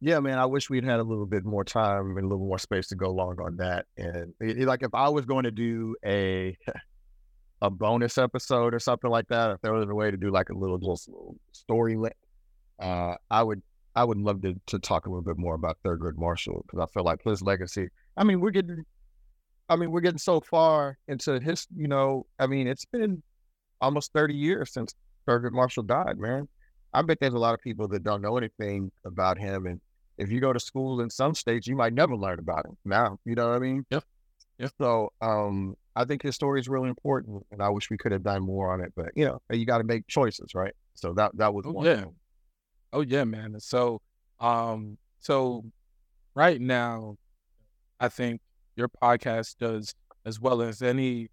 [0.00, 2.58] yeah, man, I wish we'd had a little bit more time and a little more
[2.58, 3.86] space to go long on that.
[3.96, 6.56] And it, it, like if I was going to do a
[7.62, 10.50] a bonus episode or something like that, if there was a way to do like
[10.50, 11.96] a little little story
[12.78, 13.62] uh, I would
[13.94, 16.92] I would love to to talk a little bit more about Thurgood Marshall because I
[16.92, 17.88] feel like his legacy.
[18.16, 18.84] I mean, we're getting,
[19.68, 21.66] I mean, we're getting so far into his.
[21.74, 23.22] You know, I mean, it's been
[23.80, 24.94] almost thirty years since
[25.26, 26.48] Thurgood Marshall died, man.
[26.92, 29.66] I bet there's a lot of people that don't know anything about him.
[29.66, 29.80] And
[30.18, 33.18] if you go to school in some states, you might never learn about him now.
[33.24, 33.84] You know what I mean?
[33.90, 34.04] Yep.
[34.58, 34.70] Yep.
[34.80, 38.22] So um, I think his story is really important, and I wish we could have
[38.22, 38.92] done more on it.
[38.96, 40.72] But you know, you got to make choices, right?
[40.94, 41.86] So that that was oh, one.
[41.86, 42.04] Yeah.
[42.92, 43.58] Oh yeah, man.
[43.60, 44.00] So
[44.40, 45.64] um, so
[46.34, 47.16] right now,
[48.00, 48.40] I think
[48.76, 49.94] your podcast does
[50.24, 51.28] as well as any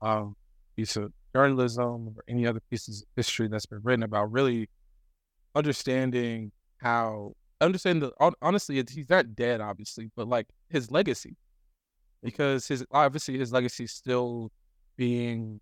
[0.00, 0.34] um
[0.76, 4.68] piece of journalism or any other pieces of history that's been written about really
[5.54, 8.12] understanding how understand the
[8.42, 11.36] honestly he's not dead obviously but like his legacy
[12.22, 14.50] because his obviously his legacy is still
[14.96, 15.60] being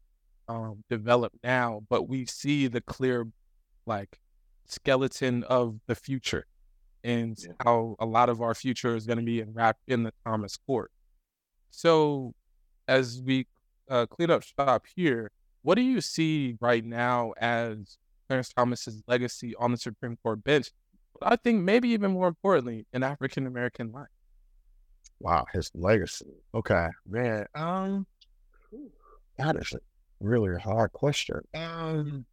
[0.48, 3.26] um, developed now but we see the clear
[3.86, 4.18] like
[4.66, 6.46] skeleton of the future
[7.04, 7.52] and yeah.
[7.64, 10.90] how a lot of our future is going to be wrapped in the thomas court
[11.70, 12.34] so
[12.88, 13.46] as we
[13.88, 15.30] uh, clean up shop here
[15.62, 17.98] what do you see right now as
[18.30, 20.70] Clarence Thomas's legacy on the Supreme Court bench,
[21.20, 24.06] I think maybe even more importantly, in African American life.
[25.20, 26.32] Wow, his legacy.
[26.54, 27.46] Okay, man.
[27.54, 28.06] Um,
[29.36, 29.78] that is a
[30.20, 31.40] really hard question.
[31.54, 32.24] Um,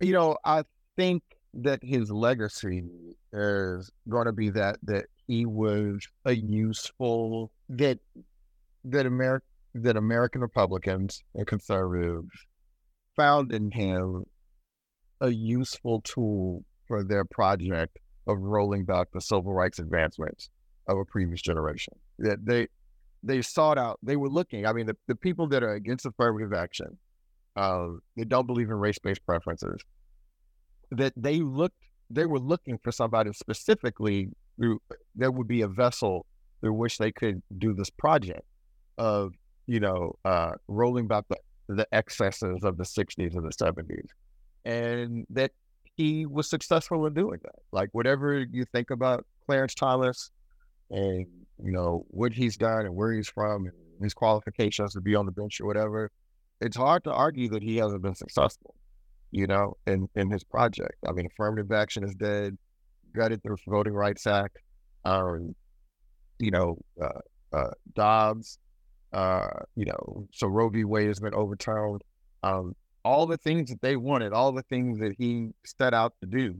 [0.00, 0.64] you know, I
[0.96, 1.22] think
[1.54, 2.84] that his legacy
[3.32, 7.98] is going to be that that he was a useful that
[8.84, 12.30] that American that American Republicans and conservatives
[13.14, 14.24] found in him
[15.20, 20.48] a useful tool for their project of rolling back the civil rights advancements
[20.90, 21.94] of a previous generation.
[22.18, 22.68] That they
[23.22, 24.66] they sought out, they were looking.
[24.66, 26.98] I mean, the, the people that are against affirmative action,
[27.56, 29.82] uh, they don't believe in race based preferences,
[30.90, 31.76] that they looked,
[32.08, 34.28] they were looking for somebody specifically
[34.58, 34.80] who
[35.14, 36.26] there would be a vessel
[36.60, 38.42] through which they could do this project
[38.98, 39.32] of,
[39.66, 41.36] you know, uh, rolling back the,
[41.68, 44.08] the excesses of the 60s and the 70s
[44.64, 45.52] and that
[45.96, 47.60] he was successful in doing that.
[47.72, 50.30] Like whatever you think about Clarence Thomas
[50.90, 51.26] and
[51.62, 55.26] you know what he's done and where he's from and his qualifications to be on
[55.26, 56.10] the bench or whatever,
[56.60, 58.74] it's hard to argue that he hasn't been successful,
[59.30, 60.94] you know, in, in his project.
[61.06, 62.56] I mean, affirmative action is dead,
[63.14, 64.58] gutted the Voting Rights Act,
[65.04, 65.54] um,
[66.38, 68.58] you know, uh, uh, Dobbs,
[69.12, 70.84] uh, you know, so Roe v.
[70.84, 72.02] Wade has been overturned.
[72.42, 72.74] Um,
[73.04, 76.54] all the things that they wanted, all the things that he set out to do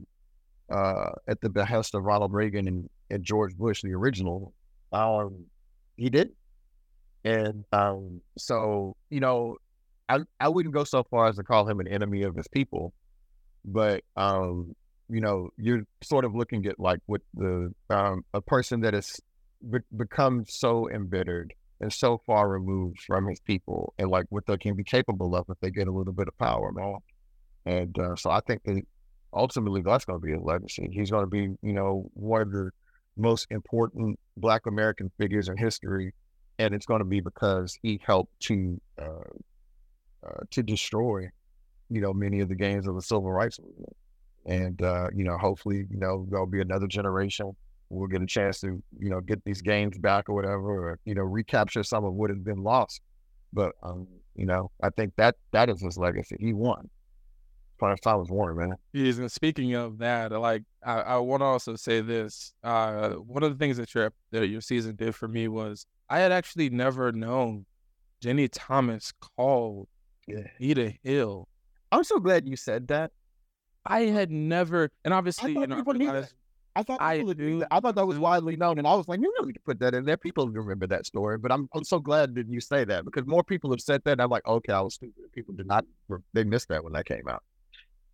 [0.71, 4.53] uh, at the behest of Ronald Reagan and, and George Bush, the original,
[4.91, 5.45] um,
[5.97, 6.31] he did.
[7.23, 9.57] And um, so, you know,
[10.09, 12.93] I I wouldn't go so far as to call him an enemy of his people,
[13.63, 14.75] but um,
[15.09, 19.19] you know, you're sort of looking at like what the um, a person that has
[19.69, 24.57] be- become so embittered and so far removed from his people, and like what they
[24.57, 26.95] can be capable of if they get a little bit of power, man.
[27.65, 28.81] And uh, so I think that
[29.33, 30.89] ultimately that's going to be his legacy.
[30.91, 32.71] He's going to be, you know, one of the
[33.17, 36.13] most important Black American figures in history,
[36.59, 39.29] and it's going to be because he helped to uh,
[40.25, 41.27] uh, to destroy,
[41.89, 43.95] you know, many of the gains of the civil rights movement.
[44.45, 47.51] And uh, you know, hopefully, you know, there'll be another generation.
[47.89, 51.13] We'll get a chance to, you know, get these gains back or whatever, or you
[51.13, 53.01] know, recapture some of what has been lost.
[53.53, 56.37] But um, you know, I think that that is his legacy.
[56.39, 56.89] He won.
[57.83, 58.75] As time was won, man.
[58.93, 62.53] Yes, and speaking of that, like I, I want to also say this.
[62.63, 66.19] Uh, one of the things that your that your season did for me was I
[66.19, 67.65] had actually never known
[68.23, 69.87] Ginni Thomas called
[70.27, 70.47] Yeah.
[70.59, 71.47] Anita Hill.
[71.91, 73.11] I'm so glad you said that.
[73.85, 76.33] I had never, and obviously, I thought you know, people knew realize-
[76.73, 77.67] I thought I people would that.
[77.71, 79.79] I thought that was widely known, and I was like, you know, we could put
[79.79, 80.15] that in there.
[80.15, 83.43] People remember that story, but I'm I'm so glad that you say that because more
[83.43, 84.13] people have said that.
[84.13, 85.15] And I'm like, okay, I was stupid.
[85.33, 85.83] People did not.
[86.33, 87.43] They missed that when that came out.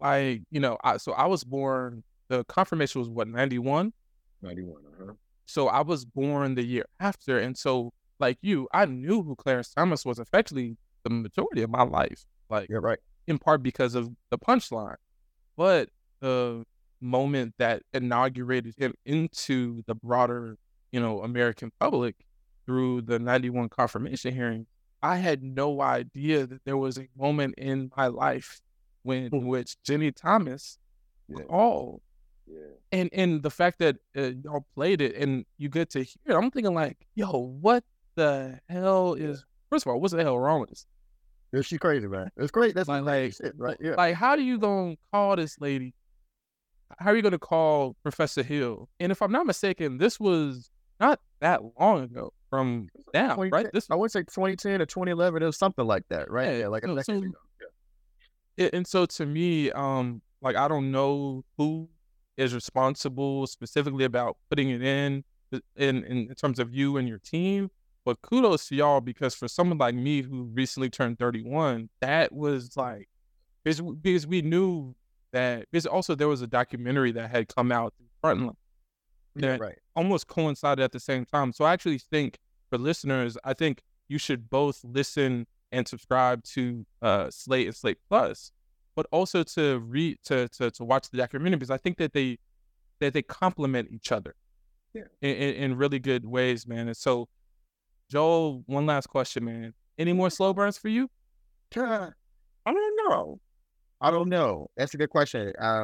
[0.02, 2.04] I, you know, I, so I was born.
[2.30, 3.94] The confirmation was what ninety one.
[4.42, 4.82] Ninety one.
[5.02, 5.14] Uh-huh.
[5.46, 9.70] So I was born the year after, and so like you, I knew who Clarence
[9.70, 12.26] Thomas was effectively the majority of my life.
[12.50, 13.00] Like You're right.
[13.28, 14.96] in part because of the punchline.
[15.56, 15.90] But
[16.20, 16.64] the
[17.02, 20.58] moment that inaugurated him into the broader,
[20.92, 22.16] you know, American public
[22.66, 24.66] through the 91 confirmation hearing,
[25.02, 28.62] I had no idea that there was a moment in my life
[29.08, 30.78] when in which Ginni Thomas
[31.30, 31.44] Yeah.
[31.44, 32.02] called.
[32.46, 32.60] Yeah.
[32.92, 36.34] And and the fact that uh, y'all played it and you get to hear it,
[36.36, 37.84] I'm thinking like, yo, what
[38.16, 40.86] the hell is first of all, what's the hell wrong with this?
[41.54, 42.30] Yeah, she crazy, man.
[42.38, 42.76] It's great.
[42.76, 43.78] That's Like, like, shit, right?
[43.82, 43.96] Yeah.
[43.96, 45.94] Like, how do you gonna call this lady?
[47.00, 48.88] How are you gonna call Professor Hill?
[49.00, 53.68] And if I'm not mistaken, this was not that long ago from now, right?
[53.74, 55.44] This I would say 2010 or 2011.
[55.44, 56.48] It was something like that, right?
[56.52, 57.22] Yeah, Yeah, like a so- decade so-.
[57.24, 57.32] Yeah.
[58.58, 61.90] And so to me, um, like I don't know who
[62.38, 65.24] is responsible specifically about putting it in
[65.76, 67.70] in in terms of you and your team.
[68.06, 72.78] But kudos to y'all because for someone like me who recently turned 31, that was
[72.78, 73.10] like
[73.64, 74.96] because, because we knew
[75.34, 77.94] that because also there was a documentary that had come out
[78.24, 78.56] Frontline
[79.36, 79.78] Yeah, that right.
[79.96, 81.52] almost coincided at the same time.
[81.54, 82.38] So I actually think
[82.70, 87.98] for listeners, I think you should both listen and subscribe to uh, Slate and Slate
[88.10, 88.52] Plus,
[88.96, 92.38] but also to read to, to to watch the documentary because I think that they
[93.00, 94.34] that they complement each other
[94.94, 95.04] Yeah.
[95.22, 96.88] in, in, really good ways, man.
[96.88, 97.28] And so,
[98.10, 99.74] Joel, one last question, man.
[100.00, 101.10] Any more slow burns for you?
[101.76, 102.10] I
[102.66, 103.40] don't know.
[104.02, 104.68] I don't know.
[104.78, 105.54] That's a good question.
[105.60, 105.84] Uh,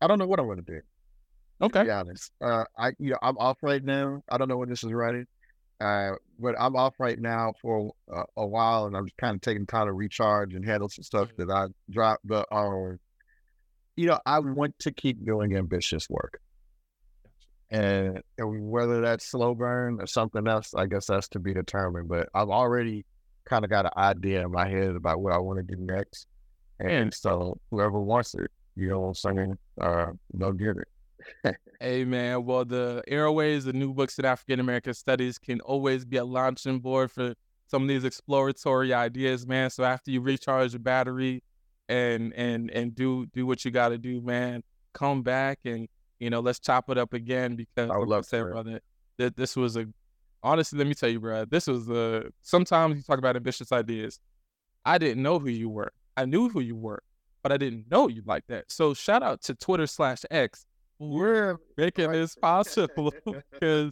[0.00, 0.80] I don't know what I'm going to do.
[1.60, 1.84] To Okay.
[1.84, 4.22] be honest, uh, I you know I'm off right now.
[4.30, 5.26] I don't know when this is running,
[5.80, 9.40] uh, but I'm off right now for uh, a while, and I'm just kind of
[9.40, 12.26] taking time to recharge and handle some stuff that I dropped.
[12.26, 12.98] But um,
[13.96, 16.40] you know, I want to keep doing ambitious work,
[17.70, 22.08] and, and whether that's slow burn or something else, I guess that's to be determined.
[22.08, 23.04] But I've already
[23.44, 26.26] kind of got an idea in my head about what I want to do next,
[26.78, 30.88] and so whoever wants it, you know what I'm saying, uh, they'll get it.
[31.80, 36.18] Hey man, well the Airways, the new books in African American studies can always be
[36.18, 37.34] a launching board for
[37.68, 39.70] some of these exploratory ideas, man.
[39.70, 41.42] So after you recharge your battery
[41.88, 44.62] and and and do do what you gotta do, man,
[44.92, 48.28] come back and you know, let's chop it up again because I would like love
[48.28, 48.52] to, bro.
[48.52, 48.80] brother,
[49.16, 49.86] that this was a
[50.42, 54.20] honestly, let me tell you, bro, this was a sometimes you talk about ambitious ideas.
[54.84, 55.92] I didn't know who you were.
[56.16, 57.02] I knew who you were,
[57.42, 58.70] but I didn't know you like that.
[58.70, 60.66] So shout out to Twitter slash X.
[61.00, 63.12] We're making this possible
[63.52, 63.90] because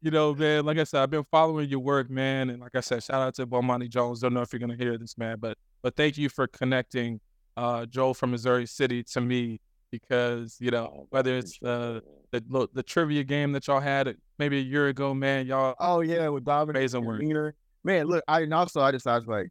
[0.00, 2.80] you know, man, like I said, I've been following your work, man, and like I
[2.80, 4.20] said, shout out to Bomani Jones.
[4.20, 7.20] Don't know if you're gonna hear this, man, but but thank you for connecting
[7.56, 12.82] uh Joel from Missouri City to me because you know whether it's the the the
[12.84, 16.76] trivia game that y'all had maybe a year ago, man, y'all Oh yeah, with Dominic
[16.76, 17.20] Amazing and work.
[17.20, 17.52] Mina.
[17.82, 19.48] Man, look, I and also I just I was like,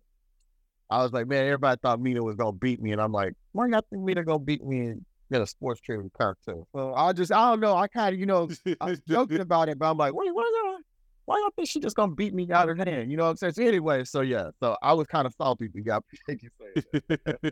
[0.89, 3.67] I was like, man, everybody thought Mina was gonna beat me, and I'm like, why
[3.67, 6.67] y'all think Mina gonna beat me in, in a sports trivia contest?
[6.73, 7.75] So I just I don't know.
[7.75, 10.49] I kind of you know I was joking about it, but I'm like, wait, why
[10.63, 10.77] y'all
[11.25, 13.11] why y'all think she just gonna beat me out of hand?
[13.11, 13.53] You know what I'm saying?
[13.53, 15.67] So anyway, so yeah, so I was kind of salty.
[15.67, 17.51] Got thank you saying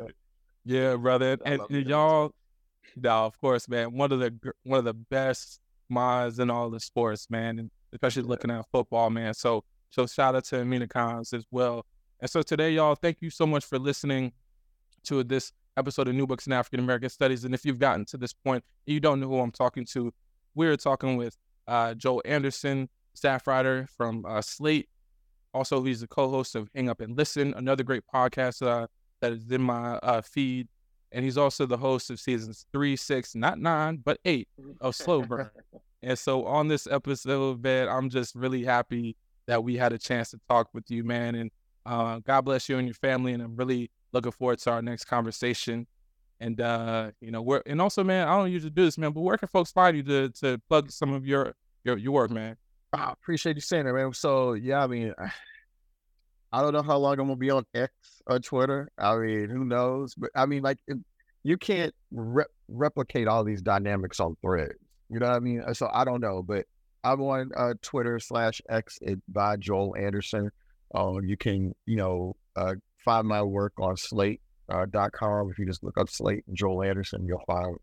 [0.63, 2.31] yeah, brother, and, and y'all,
[2.95, 5.59] no, of course, man, one of the one of the best
[5.89, 9.33] minds in all the sports, man, and especially looking at football, man.
[9.33, 11.85] So So shout out to Mina Kimes as well.
[12.19, 14.31] And so today, y'all, thank you so much for listening
[15.03, 17.45] to this episode of New Books in African American Studies.
[17.45, 20.13] And if you've gotten to this point and you don't know who I'm talking to,
[20.55, 24.89] we're talking with uh, Joel Anderson, staff writer from uh, Slate.
[25.53, 28.87] Also, he's the co-host of Hang Up and Listen, another great podcast uh,
[29.19, 30.67] that is in my uh, feed.
[31.11, 34.47] And he's also the host of seasons three, six, not nine, but eight
[34.79, 35.49] of Slow Burn.
[36.03, 39.17] and so on this episode, man, I'm just really happy
[39.47, 41.35] that we had a chance to talk with you, man.
[41.35, 41.51] And
[41.85, 43.33] uh, God bless you and your family.
[43.33, 45.87] And I'm really looking forward to our next conversation.
[46.39, 49.21] And uh, you know, where and also, man, I don't usually do this, man, but
[49.21, 51.53] where can folks find you to to plug some of your
[51.83, 52.57] your your work, man?
[52.93, 54.11] I appreciate you saying that, man.
[54.13, 55.13] So yeah, I mean,
[56.51, 57.93] I don't know how long I'm gonna be on X
[58.25, 58.89] or Twitter.
[58.97, 60.15] I mean, who knows?
[60.15, 60.79] But I mean, like,
[61.43, 64.73] you can't re- replicate all these dynamics on Threads.
[65.09, 65.61] You know what I mean?
[65.73, 66.65] So I don't know, but
[67.03, 70.51] I'm on uh, Twitter slash X by Joel Anderson.
[70.93, 75.47] Uh, you can, you know, uh, find my work on slate.com.
[75.47, 77.77] uh, If you just look up Slate and Joel Anderson, you'll find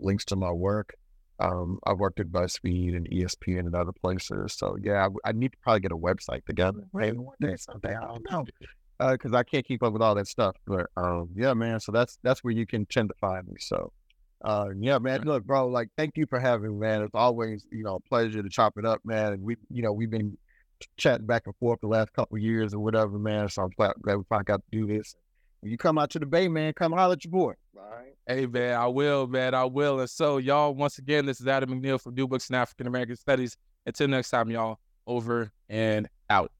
[0.00, 0.94] links to my work.
[1.40, 4.54] Um, I've worked at BuzzFeed and ESPN and other places.
[4.56, 6.80] So yeah, I, I need to probably get a website together.
[6.92, 7.94] Maybe one day someday.
[7.96, 8.44] I don't know
[9.10, 10.56] because uh, I can't keep up with all that stuff.
[10.66, 11.80] But um, yeah, man.
[11.80, 13.56] So that's that's where you can tend to find me.
[13.58, 13.92] So
[14.44, 15.22] uh, yeah, man.
[15.22, 15.68] Look, bro.
[15.68, 17.02] Like, thank you for having me, man.
[17.02, 19.32] It's always you know a pleasure to chop it up, man.
[19.32, 20.36] And we, you know, we've been
[20.96, 23.48] chatting back and forth the last couple years or whatever, man.
[23.48, 25.14] So I'm glad, we finally got to do this.
[25.60, 27.54] When you come out to the Bay, man, come holler at your boy.
[27.76, 28.14] All right.
[28.26, 29.54] Hey, man, I will, man.
[29.54, 30.00] I will.
[30.00, 33.16] And so, y'all, once again, this is Adam McNeil from New Books in African American
[33.16, 33.56] Studies.
[33.86, 36.50] Until next time, y'all, over and out.